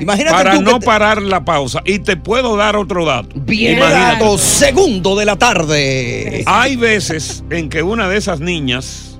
Imagínate 0.00 0.32
Para 0.36 0.52
tú 0.52 0.58
que 0.58 0.64
no 0.64 0.78
te- 0.78 0.86
parar 0.86 1.20
la 1.22 1.44
pausa. 1.44 1.82
Y 1.84 1.98
te 1.98 2.16
puedo 2.16 2.56
dar 2.56 2.76
otro 2.76 3.04
dato. 3.04 3.28
Viene 3.34 3.78
Imagínate. 3.78 4.22
dato 4.24 4.38
segundo 4.38 5.16
de 5.16 5.24
la 5.26 5.36
tarde. 5.36 6.42
Hay 6.46 6.76
veces 6.76 7.44
en 7.50 7.68
que 7.68 7.82
una 7.82 8.08
de 8.08 8.16
esas 8.18 8.40
niñas 8.40 9.18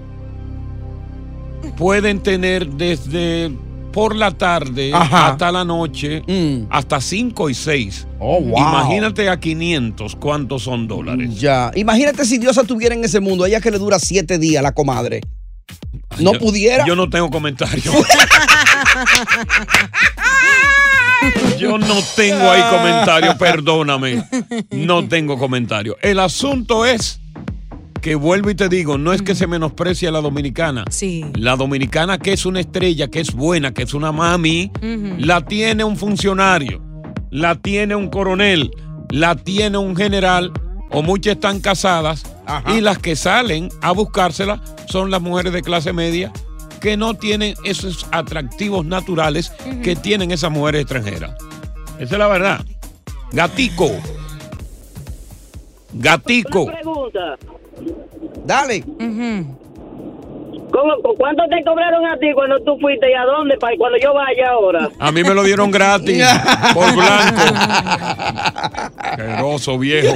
pueden 1.76 2.20
tener 2.20 2.68
desde 2.68 3.50
por 3.92 4.16
la 4.16 4.30
tarde 4.32 4.92
Ajá. 4.94 5.28
hasta 5.28 5.52
la 5.52 5.64
noche 5.64 6.22
Mm. 6.26 6.66
hasta 6.70 7.00
5 7.00 7.50
y 7.50 7.54
6. 7.54 8.06
Oh, 8.18 8.40
wow. 8.40 8.58
Imagínate 8.58 9.28
a 9.28 9.38
500 9.38 10.16
cuántos 10.16 10.62
son 10.62 10.88
dólares. 10.88 11.38
Ya. 11.38 11.70
Imagínate 11.74 12.24
si 12.24 12.38
Dios 12.38 12.56
estuviera 12.56 12.94
en 12.94 13.04
ese 13.04 13.20
mundo, 13.20 13.44
ella 13.46 13.60
que 13.60 13.70
le 13.70 13.78
dura 13.78 13.98
siete 13.98 14.38
días, 14.38 14.62
la 14.62 14.72
comadre. 14.72 15.20
No 16.18 16.32
Yo- 16.34 16.38
pudiera. 16.38 16.84
Yo 16.86 16.96
no 16.96 17.08
tengo 17.10 17.30
comentario. 17.30 17.82
Yo 21.58 21.78
no 21.78 21.94
tengo 22.16 22.50
ahí 22.50 22.62
comentario, 22.70 23.36
perdóname. 23.38 24.24
No 24.72 25.06
tengo 25.06 25.38
comentario. 25.38 25.96
El 26.02 26.18
asunto 26.18 26.84
es 26.84 27.20
que 28.02 28.16
vuelvo 28.16 28.50
y 28.50 28.54
te 28.54 28.68
digo, 28.68 28.98
no 28.98 29.12
es 29.12 29.22
que 29.22 29.34
se 29.34 29.46
menosprecie 29.46 30.08
a 30.08 30.10
la 30.10 30.20
dominicana. 30.20 30.84
Sí. 30.90 31.24
La 31.34 31.56
dominicana 31.56 32.18
que 32.18 32.32
es 32.32 32.44
una 32.44 32.60
estrella, 32.60 33.08
que 33.08 33.20
es 33.20 33.32
buena, 33.32 33.72
que 33.72 33.84
es 33.84 33.94
una 33.94 34.12
mami, 34.12 34.70
la 35.18 35.40
tiene 35.46 35.84
un 35.84 35.96
funcionario, 35.96 36.82
la 37.30 37.54
tiene 37.54 37.94
un 37.94 38.10
coronel, 38.10 38.72
la 39.08 39.36
tiene 39.36 39.78
un 39.78 39.96
general, 39.96 40.52
o 40.90 41.02
muchas 41.02 41.34
están 41.34 41.60
casadas, 41.60 42.24
y 42.76 42.80
las 42.80 42.98
que 42.98 43.16
salen 43.16 43.68
a 43.80 43.92
buscársela 43.92 44.60
son 44.88 45.10
las 45.10 45.22
mujeres 45.22 45.52
de 45.52 45.62
clase 45.62 45.92
media 45.92 46.32
que 46.80 46.96
no 46.96 47.14
tienen 47.14 47.54
esos 47.62 48.08
atractivos 48.10 48.84
naturales 48.84 49.52
que 49.84 49.94
tienen 49.94 50.32
esas 50.32 50.50
mujeres 50.50 50.82
extranjeras. 50.82 51.36
Esa 52.00 52.14
es 52.14 52.18
la 52.18 52.26
verdad. 52.26 52.64
Gatico. 53.30 53.88
Gatico. 55.92 56.66
pregunta. 56.66 57.38
Dale. 58.44 58.82
¿Cómo, 60.72 60.94
¿Cuánto 61.18 61.42
te 61.50 61.62
cobraron 61.64 62.06
a 62.06 62.16
ti 62.16 62.28
cuando 62.34 62.58
tú 62.60 62.78
fuiste 62.80 63.10
y 63.10 63.14
a 63.14 63.24
dónde? 63.24 63.56
Para 63.58 63.76
cuando 63.76 63.98
yo 63.98 64.14
vaya 64.14 64.48
ahora. 64.50 64.88
A 64.98 65.12
mí 65.12 65.22
me 65.22 65.34
lo 65.34 65.42
dieron 65.42 65.70
gratis 65.70 66.24
por 66.74 66.94
blanco. 66.94 67.42
Queroso 69.16 69.78
viejo. 69.78 70.14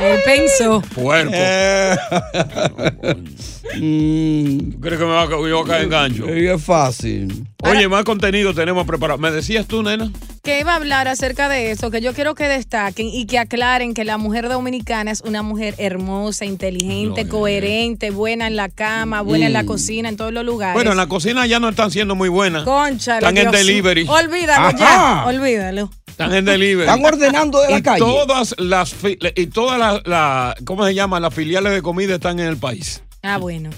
Él 0.00 0.20
pensó. 0.24 0.82
Puerco. 0.94 1.32
Mm. 3.74 4.72
¿Tú 4.72 4.80
crees 4.80 4.98
que 4.98 5.04
me 5.06 5.12
va 5.12 5.22
a, 5.22 5.30
yo 5.30 5.38
voy 5.38 5.64
a 5.64 5.66
caer 5.66 5.84
en 5.84 5.88
gancho? 5.88 6.28
Es 6.28 6.62
fácil. 6.62 7.46
Oye, 7.62 7.88
más 7.88 8.04
contenido 8.04 8.52
tenemos 8.52 8.86
preparado. 8.86 9.18
¿Me 9.18 9.30
decías 9.30 9.66
tú, 9.66 9.82
nena? 9.82 10.10
Que 10.42 10.58
iba 10.58 10.72
a 10.72 10.74
hablar 10.76 11.06
acerca 11.06 11.48
de 11.48 11.70
eso, 11.70 11.92
que 11.92 12.00
yo 12.00 12.14
quiero 12.14 12.34
que 12.34 12.48
destaquen 12.48 13.06
y 13.06 13.26
que 13.26 13.38
aclaren 13.38 13.94
que 13.94 14.04
la 14.04 14.18
mujer 14.18 14.48
dominicana 14.48 15.12
es 15.12 15.20
una 15.20 15.42
mujer 15.44 15.76
hermosa, 15.78 16.44
inteligente, 16.44 17.28
coherente, 17.28 18.10
buena 18.10 18.48
en 18.48 18.56
la 18.56 18.68
cama, 18.68 19.20
buena 19.20 19.46
en 19.46 19.52
la 19.52 19.62
Mm. 19.62 19.66
cocina, 19.66 20.08
en 20.08 20.16
todos 20.16 20.32
los 20.32 20.44
lugares. 20.44 20.74
Bueno, 20.74 20.90
en 20.90 20.96
la 20.96 21.06
cocina 21.06 21.46
ya 21.46 21.60
no 21.60 21.68
están 21.68 21.92
siendo 21.92 22.16
muy 22.16 22.28
buenas. 22.28 22.64
Concha, 22.64 23.18
Están 23.18 23.38
en 23.38 23.52
delivery. 23.52 24.04
Olvídalo 24.08 24.66
Ajá. 24.66 24.76
ya, 24.76 25.24
olvídalo. 25.28 25.90
Están 26.08 26.34
en 26.34 26.44
delivery. 26.44 26.88
Están 26.90 27.04
ordenando 27.04 27.60
de 27.60 27.70
la 27.70 27.78
y 27.78 27.82
calle. 27.82 27.98
Todas 28.00 28.56
las 28.58 28.96
y 29.36 29.46
todas 29.46 29.78
las, 29.78 30.04
la- 30.08 30.56
¿cómo 30.64 30.84
se 30.84 30.92
llama? 30.94 31.20
Las 31.20 31.32
filiales 31.32 31.72
de 31.72 31.82
comida 31.82 32.16
están 32.16 32.40
en 32.40 32.48
el 32.48 32.56
país. 32.56 33.00
Ah, 33.22 33.38
bueno. 33.38 33.70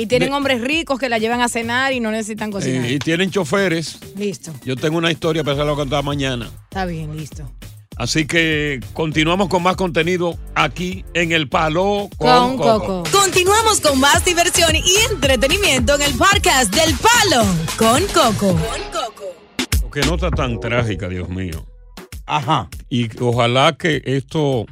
Y 0.00 0.06
tienen 0.06 0.30
De- 0.30 0.34
hombres 0.34 0.60
ricos 0.62 0.98
que 0.98 1.08
la 1.08 1.18
llevan 1.18 1.40
a 1.42 1.48
cenar 1.48 1.92
y 1.92 2.00
no 2.00 2.10
necesitan 2.10 2.50
cocinar. 2.50 2.90
Y 2.90 2.98
tienen 2.98 3.30
choferes. 3.30 3.98
Listo, 4.16 4.52
Yo 4.64 4.76
tengo 4.76 4.98
una 4.98 5.10
historia 5.10 5.44
para 5.44 5.54
hacerlo 5.54 5.76
contar 5.76 6.02
mañana. 6.02 6.50
está 6.64 6.86
bien, 6.86 7.16
listo. 7.16 7.50
Así 7.96 8.26
que 8.26 8.80
continuamos 8.94 9.48
con 9.48 9.62
más 9.62 9.76
contenido 9.76 10.38
aquí 10.54 11.04
en 11.12 11.32
El 11.32 11.48
Palo 11.50 12.08
Con 12.16 12.56
con, 12.56 12.78
Coco. 12.80 13.02
Continuamos 13.12 13.80
con 13.82 14.00
más 14.00 14.24
diversión 14.24 14.74
y 14.74 14.82
entretenimiento 15.12 15.96
en 15.96 16.02
el 16.02 16.14
podcast 16.14 16.74
del 16.74 16.94
Palo 16.96 17.44
con 17.76 18.02
Coco. 18.06 18.58
Que 19.92 20.00
no 20.02 20.14
está 20.14 20.30
tan 20.30 20.58
trágica, 20.60 21.08
Dios 21.10 21.28
mío. 21.28 21.66
Ajá. 22.24 22.70
Y 22.88 23.08
ojalá 23.20 23.76
que 23.76 24.00
esto 24.06 24.64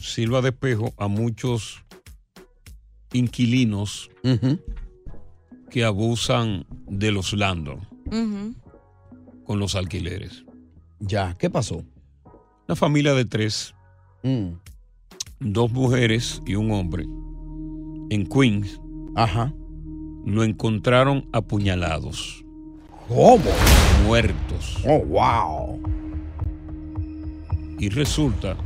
sirva 0.00 0.40
de 0.40 0.48
espejo 0.48 0.92
a 0.98 1.06
muchos 1.06 1.83
inquilinos 3.14 4.10
que 5.70 5.84
abusan 5.84 6.66
de 6.86 7.10
los 7.12 7.32
landlords 7.32 7.86
con 9.44 9.58
los 9.58 9.74
alquileres. 9.74 10.44
Ya, 11.00 11.34
¿qué 11.38 11.48
pasó? 11.50 11.82
Una 12.68 12.76
familia 12.76 13.14
de 13.14 13.24
tres, 13.24 13.74
Mm. 14.22 14.54
dos 15.40 15.70
mujeres 15.72 16.40
y 16.46 16.54
un 16.54 16.70
hombre, 16.72 17.04
en 18.10 18.26
Queens, 18.26 18.80
Ajá. 19.16 19.52
lo 20.24 20.44
encontraron 20.44 21.26
apuñalados, 21.32 22.42
¿Cómo? 23.08 23.44
muertos. 24.06 24.78
Oh, 24.86 25.00
wow. 25.04 25.80
Y 27.78 27.88
resulta 27.90 28.56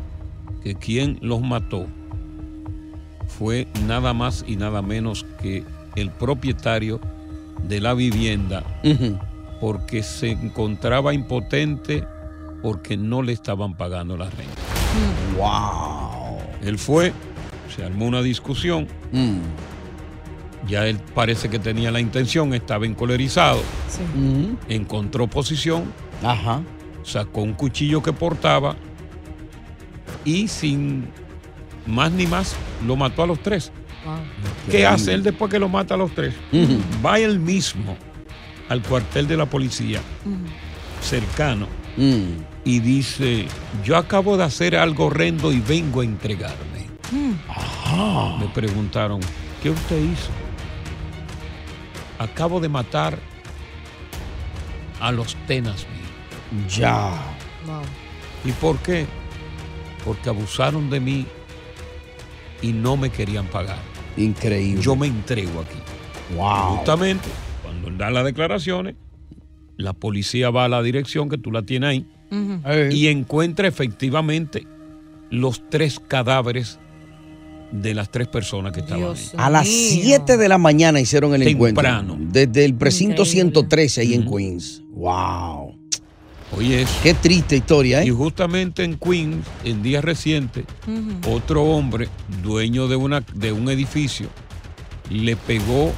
que 0.62 0.74
quien 0.76 1.18
los 1.22 1.40
mató 1.40 1.86
fue 3.28 3.68
nada 3.86 4.12
más 4.14 4.44
y 4.46 4.56
nada 4.56 4.82
menos 4.82 5.24
que 5.40 5.64
el 5.96 6.10
propietario 6.10 7.00
de 7.68 7.80
la 7.80 7.94
vivienda 7.94 8.62
porque 9.60 10.02
se 10.02 10.30
encontraba 10.30 11.12
impotente 11.14 12.04
porque 12.62 12.96
no 12.96 13.22
le 13.22 13.32
estaban 13.32 13.76
pagando 13.76 14.16
la 14.16 14.30
renta. 14.30 14.62
Wow. 15.36 16.38
Él 16.62 16.78
fue, 16.78 17.12
se 17.74 17.84
armó 17.84 18.06
una 18.06 18.22
discusión, 18.22 18.86
Mm. 19.12 19.38
ya 20.68 20.86
él 20.86 20.98
parece 21.14 21.48
que 21.48 21.58
tenía 21.58 21.90
la 21.90 22.00
intención, 22.00 22.52
estaba 22.54 22.86
encolerizado, 22.86 23.60
Mm. 24.16 24.54
encontró 24.68 25.26
posición, 25.28 25.84
Ajá. 26.22 26.62
sacó 27.04 27.42
un 27.42 27.52
cuchillo 27.54 28.02
que 28.02 28.12
portaba 28.12 28.76
y 30.24 30.48
sin 30.48 31.06
más 31.88 32.12
ni 32.12 32.26
más 32.26 32.54
lo 32.86 32.94
mató 32.96 33.22
a 33.22 33.26
los 33.26 33.40
tres. 33.42 33.72
¿Qué 34.70 34.86
hace 34.86 35.12
él 35.14 35.22
después 35.22 35.50
que 35.50 35.58
lo 35.58 35.68
mata 35.68 35.94
a 35.94 35.96
los 35.96 36.12
tres? 36.14 36.34
Va 37.04 37.18
él 37.18 37.38
mismo 37.40 37.96
al 38.68 38.82
cuartel 38.82 39.26
de 39.26 39.36
la 39.36 39.46
policía 39.46 40.00
cercano 41.00 41.66
Mm. 41.96 42.44
y 42.64 42.78
dice, 42.78 43.46
yo 43.84 43.96
acabo 43.96 44.36
de 44.36 44.44
hacer 44.44 44.76
algo 44.76 45.06
horrendo 45.06 45.52
y 45.52 45.60
vengo 45.60 46.00
a 46.02 46.04
entregarme. 46.04 46.86
Me 48.38 48.46
preguntaron, 48.54 49.18
¿qué 49.60 49.70
usted 49.70 49.96
hizo? 50.00 50.30
Acabo 52.20 52.60
de 52.60 52.68
matar 52.68 53.18
a 55.00 55.10
los 55.10 55.34
tenas 55.48 55.86
míos. 56.52 56.76
Ya. 56.76 57.10
¿Y 58.44 58.52
por 58.52 58.78
qué? 58.78 59.06
Porque 60.04 60.28
abusaron 60.28 60.88
de 60.90 61.00
mí 61.00 61.26
y 62.62 62.72
no 62.72 62.96
me 62.96 63.10
querían 63.10 63.46
pagar. 63.46 63.78
Increíble. 64.16 64.82
Yo 64.82 64.96
me 64.96 65.06
entrego 65.06 65.60
aquí. 65.60 65.78
Wow. 66.36 66.76
Justamente, 66.76 67.28
cuando 67.62 67.88
él 67.88 67.98
da 67.98 68.10
las 68.10 68.24
declaraciones, 68.24 68.96
la 69.76 69.92
policía 69.92 70.50
va 70.50 70.64
a 70.64 70.68
la 70.68 70.82
dirección 70.82 71.28
que 71.28 71.38
tú 71.38 71.52
la 71.52 71.62
tienes 71.62 71.90
ahí 71.90 72.06
y 72.90 73.06
encuentra 73.06 73.68
efectivamente 73.68 74.66
los 75.30 75.62
tres 75.70 76.00
cadáveres 76.00 76.78
de 77.70 77.94
las 77.94 78.10
tres 78.10 78.28
personas 78.28 78.72
que 78.72 78.80
estaban 78.80 79.14
ahí. 79.14 79.30
A 79.36 79.50
las 79.50 79.68
7 79.68 80.36
de 80.36 80.48
la 80.48 80.58
mañana 80.58 81.00
hicieron 81.00 81.34
el 81.34 81.44
Temprano. 81.44 82.14
encuentro. 82.14 82.32
Desde 82.32 82.64
el 82.64 82.74
precinto 82.74 83.24
113 83.24 84.00
ahí 84.00 84.14
en 84.14 84.28
Queens. 84.28 84.82
Wow. 84.90 85.77
Oye, 86.56 86.86
Qué 87.02 87.14
triste 87.14 87.56
historia, 87.56 88.02
¿eh? 88.02 88.06
Y 88.06 88.10
justamente 88.10 88.82
en 88.82 88.98
Queens, 88.98 89.46
en 89.64 89.82
días 89.82 90.02
recientes, 90.02 90.64
otro 91.28 91.62
hombre, 91.62 92.08
dueño 92.42 92.88
de, 92.88 92.96
una, 92.96 93.20
de 93.20 93.52
un 93.52 93.68
edificio, 93.68 94.28
le 95.10 95.36
pegó, 95.36 95.92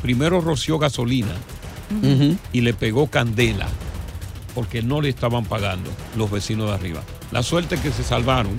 primero 0.00 0.40
roció 0.40 0.78
gasolina 0.78 1.34
y 2.52 2.62
le 2.62 2.72
pegó 2.72 3.08
candela, 3.08 3.68
porque 4.54 4.82
no 4.82 5.02
le 5.02 5.10
estaban 5.10 5.44
pagando 5.44 5.90
los 6.16 6.30
vecinos 6.30 6.68
de 6.68 6.74
arriba. 6.74 7.02
La 7.30 7.42
suerte 7.42 7.74
es 7.74 7.80
que 7.82 7.90
se 7.90 8.02
salvaron 8.02 8.56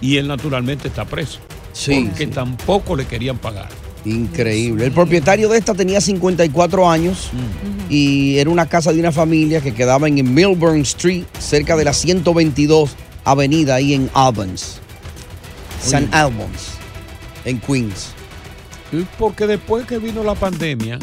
y 0.00 0.18
él 0.18 0.28
naturalmente 0.28 0.88
está 0.88 1.06
preso. 1.06 1.40
Sí, 1.72 2.06
porque 2.08 2.26
tampoco 2.26 2.94
le 2.96 3.06
querían 3.06 3.38
pagar. 3.38 3.68
Increíble. 4.06 4.86
El 4.86 4.92
propietario 4.92 5.48
de 5.48 5.58
esta 5.58 5.74
tenía 5.74 6.00
54 6.00 6.88
años 6.88 7.30
y 7.90 8.38
era 8.38 8.50
una 8.50 8.66
casa 8.66 8.92
de 8.92 9.00
una 9.00 9.10
familia 9.10 9.60
que 9.60 9.74
quedaba 9.74 10.06
en 10.06 10.32
Milburn 10.32 10.82
Street, 10.82 11.24
cerca 11.40 11.76
de 11.76 11.84
la 11.84 11.92
122 11.92 12.94
Avenida, 13.24 13.74
ahí 13.74 13.94
en 13.94 14.08
Albans. 14.14 14.80
San. 15.80 16.08
Albans, 16.14 16.78
en 17.44 17.58
Queens. 17.58 18.12
Porque 19.18 19.48
después 19.48 19.84
que 19.86 19.98
vino 19.98 20.22
la 20.22 20.36
pandemia, 20.36 21.00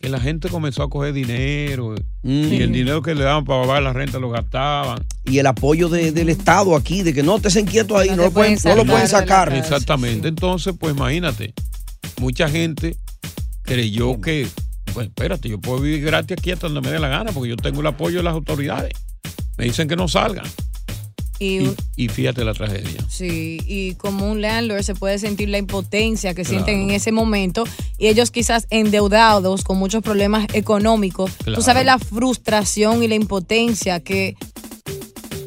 que 0.00 0.08
la 0.08 0.18
gente 0.18 0.48
comenzó 0.48 0.82
a 0.82 0.90
coger 0.90 1.12
dinero 1.12 1.94
y 2.24 2.60
el 2.60 2.72
dinero 2.72 3.00
que 3.02 3.14
le 3.14 3.22
daban 3.22 3.44
para 3.44 3.62
pagar 3.62 3.84
la 3.84 3.92
renta 3.92 4.18
lo 4.18 4.30
gastaban. 4.30 5.06
Y 5.24 5.38
el 5.38 5.46
apoyo 5.46 5.88
de- 5.88 6.10
del 6.12 6.28
Estado 6.28 6.74
aquí, 6.76 7.02
de 7.02 7.14
que 7.14 7.22
no 7.22 7.38
te 7.40 7.50
se 7.50 7.64
quietos 7.64 7.96
ahí, 7.98 8.10
no, 8.10 8.16
lo 8.16 8.30
pueden, 8.32 8.58
no 8.64 8.74
lo 8.76 8.84
pueden 8.84 9.08
sacar. 9.08 9.54
Exactamente. 9.54 10.28
Entonces, 10.28 10.74
pues 10.78 10.94
imagínate, 10.96 11.54
mucha 12.20 12.48
gente 12.48 12.96
creyó 13.62 14.20
que, 14.20 14.48
pues 14.92 15.06
espérate, 15.06 15.48
yo 15.48 15.60
puedo 15.60 15.78
vivir 15.80 16.02
gratis 16.04 16.36
aquí 16.38 16.50
hasta 16.50 16.66
donde 16.68 16.80
me 16.80 16.90
dé 16.92 16.98
la 16.98 17.08
gana 17.08 17.30
porque 17.32 17.50
yo 17.50 17.56
tengo 17.56 17.80
el 17.80 17.86
apoyo 17.86 18.18
de 18.18 18.22
las 18.24 18.34
autoridades. 18.34 18.92
Me 19.56 19.64
dicen 19.66 19.86
que 19.88 19.96
no 19.96 20.08
salgan. 20.08 20.44
Y, 21.38 21.58
Y, 21.58 21.74
y 21.96 22.08
fíjate 22.08 22.44
la 22.44 22.54
tragedia. 22.54 23.04
Sí, 23.08 23.58
y 23.66 23.94
como 23.94 24.30
un 24.30 24.40
landlord 24.42 24.82
se 24.82 24.94
puede 24.94 25.18
sentir 25.18 25.48
la 25.48 25.58
impotencia 25.58 26.34
que 26.34 26.44
sienten 26.44 26.82
en 26.82 26.90
ese 26.90 27.10
momento 27.10 27.64
y 27.98 28.06
ellos 28.08 28.30
quizás 28.30 28.66
endeudados 28.70 29.64
con 29.64 29.76
muchos 29.78 30.02
problemas 30.02 30.46
económicos. 30.52 31.32
Claro. 31.42 31.58
Tú 31.58 31.62
sabes 31.64 31.84
la 31.84 31.98
frustración 31.98 33.02
y 33.02 33.08
la 33.08 33.16
impotencia 33.16 33.98
que 34.00 34.36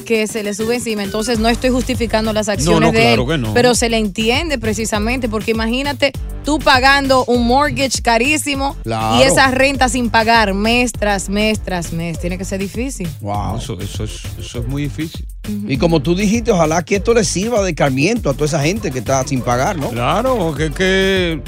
que 0.05 0.27
se 0.27 0.43
le 0.43 0.53
sube 0.53 0.75
encima. 0.75 1.03
Entonces 1.03 1.39
no 1.39 1.49
estoy 1.49 1.71
justificando 1.71 2.31
las 2.31 2.47
acciones 2.47 2.79
no, 2.79 2.91
de 2.97 3.01
claro 3.01 3.23
él, 3.23 3.27
que 3.29 3.37
no. 3.39 3.53
pero 3.53 3.75
se 3.75 3.89
le 3.89 3.97
entiende 3.97 4.57
precisamente 4.57 5.27
porque 5.27 5.51
imagínate 5.51 6.13
tú 6.45 6.59
pagando 6.59 7.25
un 7.25 7.45
mortgage 7.47 8.01
carísimo 8.01 8.75
Claro. 8.83 9.17
y 9.19 9.23
esa 9.23 9.49
renta 9.51 9.89
sin 9.89 10.09
pagar 10.09 10.53
mes 10.53 10.91
tras 10.93 11.27
mes 11.27 11.59
tras 11.59 11.91
mes. 11.91 12.19
Tiene 12.19 12.37
que 12.37 12.45
ser 12.45 12.59
difícil. 12.61 13.09
Wow. 13.19 13.57
Eso, 13.57 13.77
eso, 13.81 14.03
es, 14.05 14.21
eso 14.39 14.59
es 14.59 14.67
muy 14.67 14.83
difícil. 14.83 15.25
Y 15.67 15.77
como 15.77 16.01
tú 16.01 16.15
dijiste, 16.15 16.51
ojalá 16.51 16.83
que 16.83 16.95
esto 16.95 17.13
le 17.13 17.23
sirva 17.23 17.61
de 17.63 17.75
carmiento 17.75 18.29
a 18.29 18.33
toda 18.33 18.45
esa 18.45 18.61
gente 18.61 18.91
que 18.91 18.99
está 18.99 19.25
sin 19.27 19.41
pagar, 19.41 19.75
¿no? 19.77 19.89
Claro, 19.89 20.37
porque 20.37 20.65
es 20.67 20.71
que 20.71 21.41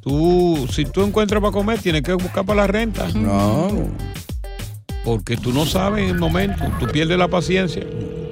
tú, 0.00 0.66
si 0.72 0.84
tú 0.84 1.02
encuentras 1.02 1.40
para 1.40 1.52
comer, 1.52 1.78
tienes 1.80 2.02
que 2.02 2.12
buscar 2.14 2.44
para 2.44 2.62
la 2.62 2.66
renta. 2.66 3.06
Claro. 3.12 3.88
Porque 5.08 5.38
tú 5.38 5.54
no 5.54 5.64
sabes 5.64 6.02
en 6.04 6.10
el 6.10 6.18
momento, 6.18 6.70
tú 6.78 6.86
pierdes 6.86 7.16
la 7.16 7.28
paciencia. 7.28 7.82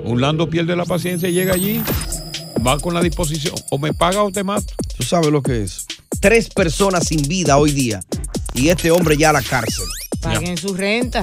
Un 0.05 0.21
lando 0.21 0.51
pierde 0.51 0.77
la 0.77 0.85
paciencia 0.85 1.27
y 1.27 1.33
llega 1.33 1.55
allí, 1.55 1.83
va 2.67 2.79
con 2.79 2.93
la 2.93 3.01
disposición, 3.01 3.55
o 3.71 3.79
me 3.79 3.95
paga 3.95 4.23
o 4.23 4.31
te 4.31 4.45
mato. 4.45 4.75
Tú 4.95 5.03
sabes 5.03 5.29
lo 5.29 5.41
que 5.43 5.63
es. 5.63 5.87
Tres 6.21 6.51
personas 6.51 7.09
sin 7.09 7.23
vida 7.23 7.57
hoy 7.57 7.73
día. 7.73 8.01
Y 8.53 8.69
este 8.69 8.91
hombre 8.91 9.17
ya 9.17 9.31
a 9.31 9.33
la 9.33 9.41
cárcel. 9.41 9.87
Paguen 10.21 10.59
su 10.59 10.75
renta. 10.75 11.23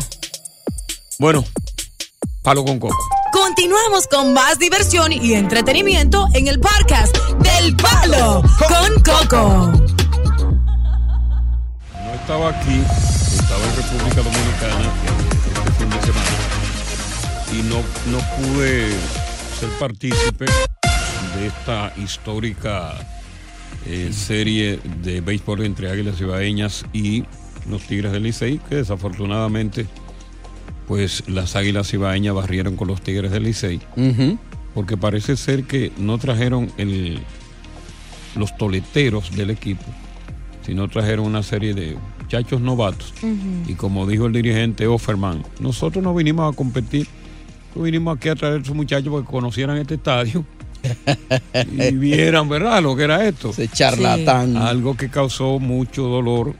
Bueno, 1.19 1.45
palo 2.41 2.65
con 2.65 2.79
coco. 2.79 2.97
Continuamos 3.31 4.07
con 4.07 4.33
más 4.33 4.57
diversión 4.57 5.11
y 5.11 5.35
entretenimiento 5.35 6.29
en 6.33 6.47
el 6.47 6.59
podcast 6.59 7.15
del 7.43 7.75
Palo 7.75 8.41
con 8.57 9.03
Coco. 9.03 9.71
No 12.05 12.13
estaba 12.15 12.49
aquí, 12.49 12.81
estaba 13.35 13.63
en 13.65 13.75
República 13.75 14.23
Dominicana 14.23 15.22
semana 16.13 17.53
y 17.53 17.61
no, 17.63 17.81
no 18.11 18.19
pude 18.37 18.89
ser 19.59 19.69
partícipe 19.79 20.45
de 20.45 21.47
esta 21.47 21.93
histórica 21.97 22.93
eh, 23.85 24.11
serie 24.13 24.79
de 25.01 25.21
béisbol 25.21 25.63
entre 25.63 25.89
Águilas 25.89 26.19
Ibaeñas 26.21 26.85
y 26.93 27.23
los 27.69 27.81
Tigres 27.83 28.11
del 28.11 28.23
Licey, 28.23 28.59
que 28.69 28.75
desafortunadamente 28.75 29.87
pues 30.87 31.23
las 31.27 31.55
Águilas 31.55 31.93
Ibaeñas 31.93 32.35
barrieron 32.35 32.75
con 32.75 32.87
los 32.87 33.01
Tigres 33.01 33.31
del 33.31 33.43
Licey, 33.43 33.81
porque 34.73 34.97
parece 34.97 35.37
ser 35.37 35.63
que 35.63 35.91
no 35.97 36.17
trajeron 36.17 36.71
el, 36.77 37.19
los 38.35 38.55
toleteros 38.57 39.35
del 39.35 39.49
equipo, 39.49 39.85
sino 40.65 40.87
trajeron 40.89 41.25
una 41.25 41.43
serie 41.43 41.73
de 41.73 41.97
muchachos 42.33 42.61
novatos. 42.61 43.13
Y 43.67 43.75
como 43.75 44.07
dijo 44.07 44.25
el 44.25 44.33
dirigente 44.33 44.87
Offerman, 44.87 45.43
nosotros 45.59 46.03
no 46.03 46.15
vinimos 46.15 46.51
a 46.51 46.55
competir, 46.55 47.07
nosotros 47.59 47.83
vinimos 47.83 48.17
aquí 48.17 48.29
a 48.29 48.35
traer 48.35 48.55
a 48.55 48.57
esos 48.57 48.75
muchachos 48.75 49.09
porque 49.09 49.29
conocieran 49.29 49.77
este 49.77 49.95
estadio 49.95 50.43
y 51.71 51.91
vieran, 51.95 52.49
¿verdad?, 52.49 52.81
lo 52.81 52.95
que 52.95 53.03
era 53.03 53.27
esto. 53.27 53.51
Ese 53.51 53.67
charlatán. 53.67 54.57
Algo 54.57 54.97
que 54.97 55.09
causó 55.09 55.59
mucho 55.59 56.03
dolor. 56.03 56.55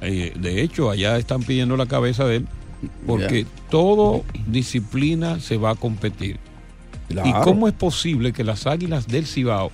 Eh, 0.00 0.32
de 0.36 0.60
hecho, 0.60 0.90
allá 0.90 1.16
están 1.16 1.44
pidiendo 1.44 1.76
la 1.76 1.86
cabeza 1.86 2.24
de 2.24 2.36
él 2.36 2.48
porque 3.06 3.46
todo 3.70 4.24
disciplina 4.48 5.38
se 5.38 5.56
va 5.56 5.70
a 5.70 5.74
competir. 5.76 6.40
¿Y 7.10 7.32
cómo 7.44 7.68
es 7.68 7.74
posible 7.74 8.32
que 8.32 8.42
las 8.42 8.66
Águilas 8.66 9.06
del 9.06 9.26
Cibao, 9.26 9.70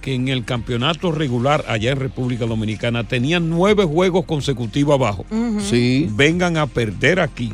que 0.00 0.14
en 0.14 0.28
el 0.28 0.44
campeonato 0.44 1.12
regular 1.12 1.64
allá 1.68 1.92
en 1.92 1.98
República 2.00 2.46
Dominicana 2.46 3.04
tenían 3.04 3.50
nueve 3.50 3.84
juegos 3.84 4.24
consecutivos 4.24 4.94
abajo, 4.94 5.26
Sí. 5.60 6.08
vengan 6.12 6.56
a 6.56 6.66
perder 6.66 7.20
aquí 7.20 7.52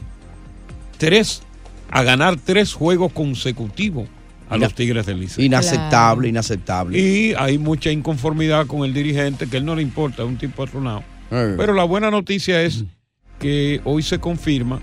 tres, 0.98 1.42
a 1.90 2.02
ganar 2.02 2.37
tres 2.37 2.72
juegos 2.72 3.12
consecutivos 3.12 4.09
a 4.48 4.56
Ina- 4.56 4.66
los 4.66 4.74
Tigres 4.74 5.06
del 5.06 5.20
Licey? 5.20 5.44
Inaceptable, 5.46 6.28
inaceptable. 6.28 6.98
Y 6.98 7.35
hay 7.37 7.59
mucha 7.59 7.90
inconformidad 7.90 8.66
con 8.66 8.85
el 8.85 8.94
dirigente, 8.94 9.48
que 9.48 9.56
él 9.56 9.64
no 9.64 9.74
le 9.74 9.82
importa, 9.82 10.22
es 10.22 10.28
un 10.28 10.37
tipo 10.37 10.62
atronado. 10.62 11.02
Eh. 11.32 11.54
Pero 11.56 11.74
la 11.74 11.82
buena 11.85 12.11
noticia 12.11 12.62
es 12.62 12.85
que 13.40 13.80
hoy 13.85 14.02
se 14.02 14.18
confirma 14.20 14.80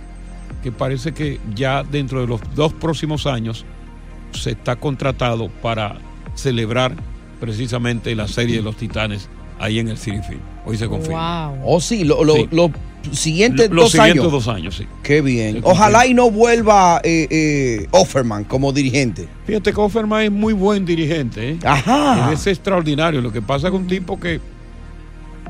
que 0.62 0.72
parece 0.72 1.14
que 1.14 1.40
ya 1.56 1.84
dentro 1.84 2.22
de 2.22 2.28
los 2.28 2.42
dos 2.56 2.74
próximos 2.74 3.26
años 3.26 3.66
se 4.34 4.52
está 4.52 4.76
contratado 4.76 5.50
para 5.62 5.98
celebrar 6.36 6.96
precisamente 7.48 8.16
la 8.16 8.26
serie 8.30 8.56
de 8.56 8.62
los 8.62 8.78
Titanes 8.78 9.28
ahí 9.60 9.80
en 9.80 9.90
el 9.90 9.98
City 9.98 10.20
Field. 10.26 10.42
Hoy 10.66 10.78
se 10.78 10.88
confirma. 10.88 11.52
Oh, 11.66 11.82
sí, 11.82 12.06
lo- 12.06 12.24
lo- 12.24 12.36
Sí. 12.36 12.48
los 12.52 12.72
siguientes 13.12 13.70
Los 13.70 13.84
dos 13.86 13.92
siguientes 13.92 14.22
años. 14.22 14.32
dos 14.32 14.48
años, 14.48 14.76
sí. 14.78 14.88
Qué 15.04 15.22
bien. 15.22 15.56
Se 15.56 15.62
Ojalá 15.66 16.08
y 16.08 16.14
no 16.14 16.32
vuelva 16.32 17.02
eh, 17.04 17.28
eh, 17.30 17.88
Offerman 17.92 18.46
como 18.46 18.72
dirigente. 18.72 19.28
Fíjate 19.46 19.74
que 19.74 19.82
Offerman 19.82 20.24
es 20.24 20.32
muy 20.32 20.54
buen 20.54 20.86
dirigente. 20.86 21.50
¿eh? 21.52 21.58
Ajá. 21.66 22.32
Es 22.32 22.48
extraordinario. 22.48 23.20
Lo 23.20 23.34
que 23.34 23.42
pasa 23.42 23.68
es 23.68 23.72
que 23.72 23.78
un 23.78 23.88
tipo 23.88 24.18
que 24.18 24.40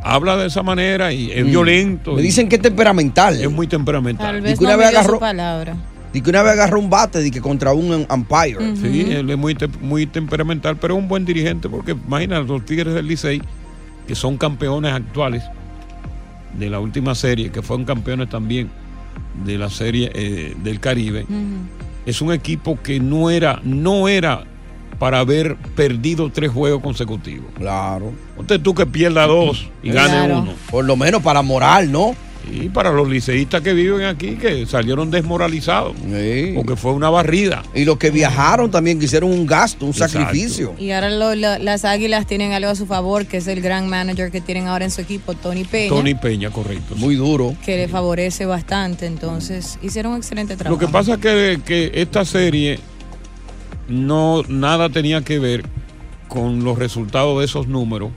habla 0.02 0.36
de 0.36 0.48
esa 0.48 0.64
manera 0.64 1.14
y 1.14 1.32
es 1.32 1.46
Mm. 1.46 1.48
violento. 1.50 2.14
Me 2.14 2.22
y 2.22 2.24
dicen 2.26 2.50
que 2.50 2.56
es 2.56 2.62
temperamental. 2.64 3.40
es 3.40 3.52
muy 3.52 3.68
temperamental. 3.68 4.26
Tal 4.26 4.38
Y 4.40 4.42
vez 4.42 4.58
que 4.58 4.66
una 4.66 4.74
no 4.74 4.80
vez 4.80 4.88
midió 4.88 5.00
agarró- 5.00 5.14
su 5.14 5.20
palabra. 5.20 5.76
Y 6.14 6.22
que 6.22 6.30
una 6.30 6.44
vez 6.44 6.54
agarró 6.54 6.80
un 6.80 6.90
bate 6.90 7.20
de 7.22 7.32
que 7.32 7.42
contra 7.42 7.74
un 7.74 8.06
umpire. 8.10 8.76
Sí, 8.76 9.08
él 9.12 9.30
es 9.30 9.38
muy, 9.38 9.56
te- 9.56 9.68
muy 9.68 10.06
temperamental, 10.06 10.78
pero 10.78 10.96
es 10.96 11.00
un 11.02 11.08
buen 11.08 11.26
dirigente 11.26 11.68
porque 11.70 11.92
imagínate 11.92 12.48
los 12.48 12.64
Tigres 12.66 12.94
del 12.94 13.08
Licey, 13.08 13.42
que 14.08 14.14
son 14.16 14.38
campeones 14.38 14.94
actuales 14.94 15.44
de 16.58 16.70
la 16.70 16.80
última 16.80 17.16
serie, 17.16 17.50
que 17.52 17.62
fueron 17.64 17.84
campeones 17.86 18.30
también 18.30 18.70
de 19.44 19.58
la 19.58 19.70
serie 19.72 20.12
eh, 20.14 20.56
del 20.64 20.80
Caribe. 20.80 21.26
Es 22.06 22.22
un 22.22 22.32
equipo 22.32 22.80
que 22.82 23.00
no 23.00 23.30
era, 23.32 23.60
no 23.64 24.08
era 24.08 24.44
para 25.00 25.20
haber 25.20 25.56
perdido 25.76 26.30
tres 26.32 26.52
juegos 26.52 26.84
consecutivos. 26.84 27.48
Claro. 27.58 28.12
Ponte 28.38 28.60
tú 28.60 28.76
que 28.76 28.86
pierda 28.86 29.26
dos 29.26 29.68
y 29.82 29.90
gane 29.90 30.32
uno. 30.32 30.54
Por 30.70 30.86
lo 30.86 30.96
menos 30.96 31.24
para 31.24 31.42
moral, 31.42 31.92
¿no? 31.92 32.16
Y 32.52 32.70
para 32.70 32.92
los 32.92 33.08
liceístas 33.10 33.62
que 33.62 33.74
viven 33.74 34.04
aquí, 34.06 34.36
que 34.36 34.66
salieron 34.66 35.10
desmoralizados, 35.10 35.96
porque 36.56 36.76
fue 36.76 36.92
una 36.92 37.10
barrida. 37.10 37.64
Y 37.74 37.86
los 37.86 37.98
que 37.98 38.12
viajaron 38.12 38.70
también, 38.70 39.00
que 39.00 39.06
hicieron 39.06 39.32
un 39.32 39.46
gasto, 39.46 39.86
un 39.86 39.92
Exacto. 39.92 40.20
sacrificio. 40.20 40.74
Y 40.78 40.92
ahora 40.92 41.10
lo- 41.10 41.36
lo- 41.36 41.58
las 41.60 41.86
águilas 41.86 42.28
tienen 42.28 42.52
algo 42.52 42.70
a 42.70 42.76
su 42.76 42.86
favor, 42.86 43.26
que 43.26 43.38
es 43.38 43.48
el 43.48 43.62
gran 43.62 43.88
manager 43.90 44.30
que 44.30 44.42
tienen 44.42 44.68
ahora 44.68 44.86
en 44.86 44.92
su 44.92 45.02
equipo, 45.02 45.34
Tony 45.36 45.64
Peña. 45.64 45.90
Tony 45.90 46.16
Peña, 46.16 46.50
correcto. 46.52 46.96
Muy 46.98 47.16
duro. 47.16 47.56
que 47.66 47.78
le 47.78 47.88
favorece 47.88 48.46
bastante, 48.46 49.06
entonces 49.06 49.80
hicieron 49.82 50.12
un 50.14 50.18
excelente 50.18 50.56
trabajo. 50.58 50.80
Lo 50.82 50.86
que 50.88 50.92
pasa 50.92 51.14
es 51.14 51.20
que, 51.20 51.62
que 51.66 51.92
esta 51.96 52.26
serie 52.26 52.80
no 53.88 54.44
nada 54.48 54.90
tenía 54.90 55.22
que 55.22 55.40
ver 55.40 55.64
con 56.28 56.64
los 56.64 56.78
resultados 56.78 57.40
de 57.40 57.46
esos 57.46 57.68
números, 57.68 58.12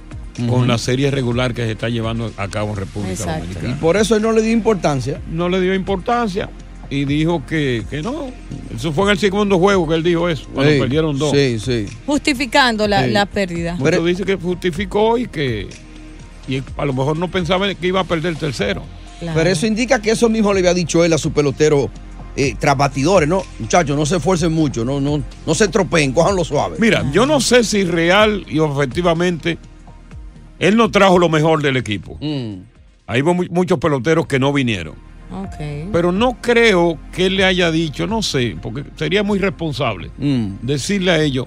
con 0.48 0.68
la 0.68 0.78
serie 0.78 1.10
regular 1.10 1.54
que 1.54 1.64
se 1.64 1.72
está 1.72 1.88
llevando 1.88 2.30
a 2.36 2.48
cabo 2.48 2.70
en 2.70 2.76
República 2.76 3.12
Exacto. 3.12 3.40
Dominicana. 3.42 3.68
Y 3.70 3.74
por 3.80 3.96
eso 3.96 4.16
él 4.16 4.22
no 4.22 4.32
le 4.32 4.42
dio 4.42 4.52
importancia. 4.52 5.20
No 5.30 5.48
le 5.48 5.60
dio 5.60 5.74
importancia 5.74 6.48
y 6.90 7.04
dijo 7.04 7.44
que, 7.46 7.84
que 7.88 8.02
no. 8.02 8.30
Eso 8.74 8.92
fue 8.92 9.04
en 9.04 9.10
el 9.10 9.18
segundo 9.18 9.58
juego 9.58 9.88
que 9.88 9.94
él 9.94 10.02
dijo 10.02 10.28
eso, 10.28 10.46
cuando 10.54 10.72
Sí, 10.72 10.78
perdieron 10.78 11.18
dos. 11.18 11.30
Sí, 11.32 11.58
sí. 11.58 11.86
Justificando 12.06 12.86
la, 12.86 13.04
Sí. 13.04 13.10
la 13.10 13.26
pérdida. 13.26 13.76
Muchos 13.78 14.04
dicen 14.04 14.24
que 14.26 14.36
justificó 14.36 15.18
y 15.18 15.26
que 15.26 15.68
y 16.48 16.62
a 16.76 16.84
lo 16.84 16.92
mejor 16.92 17.16
no 17.18 17.28
pensaba 17.30 17.72
que 17.74 17.86
iba 17.86 18.00
a 18.00 18.04
perder 18.04 18.32
el 18.32 18.38
tercero. 18.38 18.82
Pero 19.20 19.48
eso 19.50 19.66
indica 19.66 20.00
que 20.00 20.10
eso 20.10 20.28
mismo 20.28 20.52
le 20.52 20.60
había 20.60 20.74
dicho 20.74 21.02
él 21.04 21.12
a 21.14 21.18
su 21.18 21.32
pelotero 21.32 21.90
eh, 22.36 22.54
tras 22.58 22.76
batidores, 22.76 23.26
¿no? 23.28 23.42
Muchachos, 23.58 23.96
no 23.96 24.04
se 24.04 24.16
esfuercen 24.18 24.52
mucho, 24.52 24.84
no, 24.84 25.00
no, 25.00 25.22
no 25.46 25.54
se 25.54 25.68
tropeen, 25.68 26.12
cójanlo 26.12 26.44
suave. 26.44 26.76
Mira, 26.78 27.10
yo 27.10 27.24
no 27.24 27.40
sé 27.40 27.64
si 27.64 27.82
real 27.84 28.44
y 28.46 28.60
efectivamente 28.62 29.56
él 30.58 30.76
no 30.76 30.90
trajo 30.90 31.18
lo 31.18 31.28
mejor 31.28 31.62
del 31.62 31.76
equipo. 31.76 32.18
Mm. 32.20 32.54
Hay 33.06 33.22
mu- 33.22 33.44
muchos 33.50 33.78
peloteros 33.78 34.26
que 34.26 34.38
no 34.38 34.52
vinieron. 34.52 34.94
Pero 35.92 36.12
no 36.12 36.38
creo 36.40 36.98
que 37.12 37.26
él 37.26 37.36
le 37.36 37.44
haya 37.44 37.70
dicho, 37.72 38.06
no 38.06 38.22
sé, 38.22 38.56
porque 38.62 38.84
sería 38.96 39.22
muy 39.24 39.38
responsable 39.40 40.10
Mm. 40.18 40.58
decirle 40.62 41.10
a 41.10 41.20
ellos, 41.20 41.46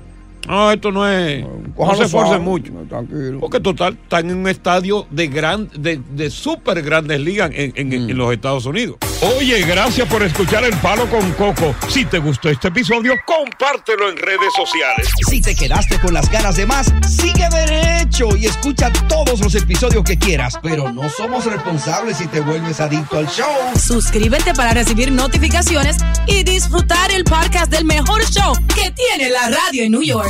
no, 0.49 0.71
esto 0.71 0.91
no 0.91 1.07
es, 1.07 1.45
no 1.45 1.95
se 1.95 2.03
esfuercen 2.05 2.09
suave, 2.09 2.39
mucho. 2.39 2.73
Tranquilo. 2.89 3.39
Porque 3.39 3.59
total, 3.59 3.97
están 4.01 4.29
en 4.29 4.37
un 4.37 4.47
estadio 4.49 5.05
de 5.11 5.27
gran, 5.27 5.69
de, 5.75 6.01
de 6.11 6.29
súper 6.29 6.81
grandes 6.81 7.19
ligas 7.21 7.51
en, 7.53 7.71
en- 7.75 7.89
Mm. 7.89 8.09
en 8.09 8.17
los 8.17 8.33
Estados 8.33 8.65
Unidos. 8.65 8.97
Oye, 9.37 9.61
gracias 9.63 10.07
por 10.07 10.23
escuchar 10.23 10.63
El 10.63 10.73
Palo 10.77 11.07
con 11.09 11.31
Coco. 11.33 11.75
Si 11.89 12.05
te 12.05 12.19
gustó 12.19 12.49
este 12.49 12.69
episodio, 12.69 13.13
compártelo 13.25 14.09
en 14.09 14.17
redes 14.17 14.53
sociales. 14.55 15.09
Si 15.29 15.41
te 15.41 15.55
quedaste 15.55 15.99
con 15.99 16.13
las 16.13 16.29
ganas 16.31 16.55
de 16.55 16.65
más, 16.65 16.91
sigue 17.07 17.47
derecho 17.51 18.35
y 18.37 18.45
escucha 18.45 18.91
todos 19.07 19.39
los 19.41 19.53
episodios 19.55 20.03
que 20.03 20.17
quieras. 20.17 20.57
Pero 20.63 20.91
no 20.91 21.09
somos 21.09 21.45
responsables 21.45 22.17
si 22.17 22.27
te 22.27 22.39
vuelves 22.39 22.79
adicto 22.79 23.17
al 23.17 23.27
show. 23.27 23.47
Suscríbete 23.79 24.53
para 24.53 24.73
recibir 24.73 25.11
notificaciones 25.11 25.97
y 26.25 26.43
disfrutar 26.43 27.11
el 27.11 27.23
podcast 27.23 27.71
del 27.71 27.85
mejor 27.85 28.23
show 28.29 28.53
que 28.73 28.91
tiene 28.91 29.29
la 29.31 29.49
radio 29.49 29.83
en 29.83 29.91
New 29.91 30.01
York. 30.03 30.29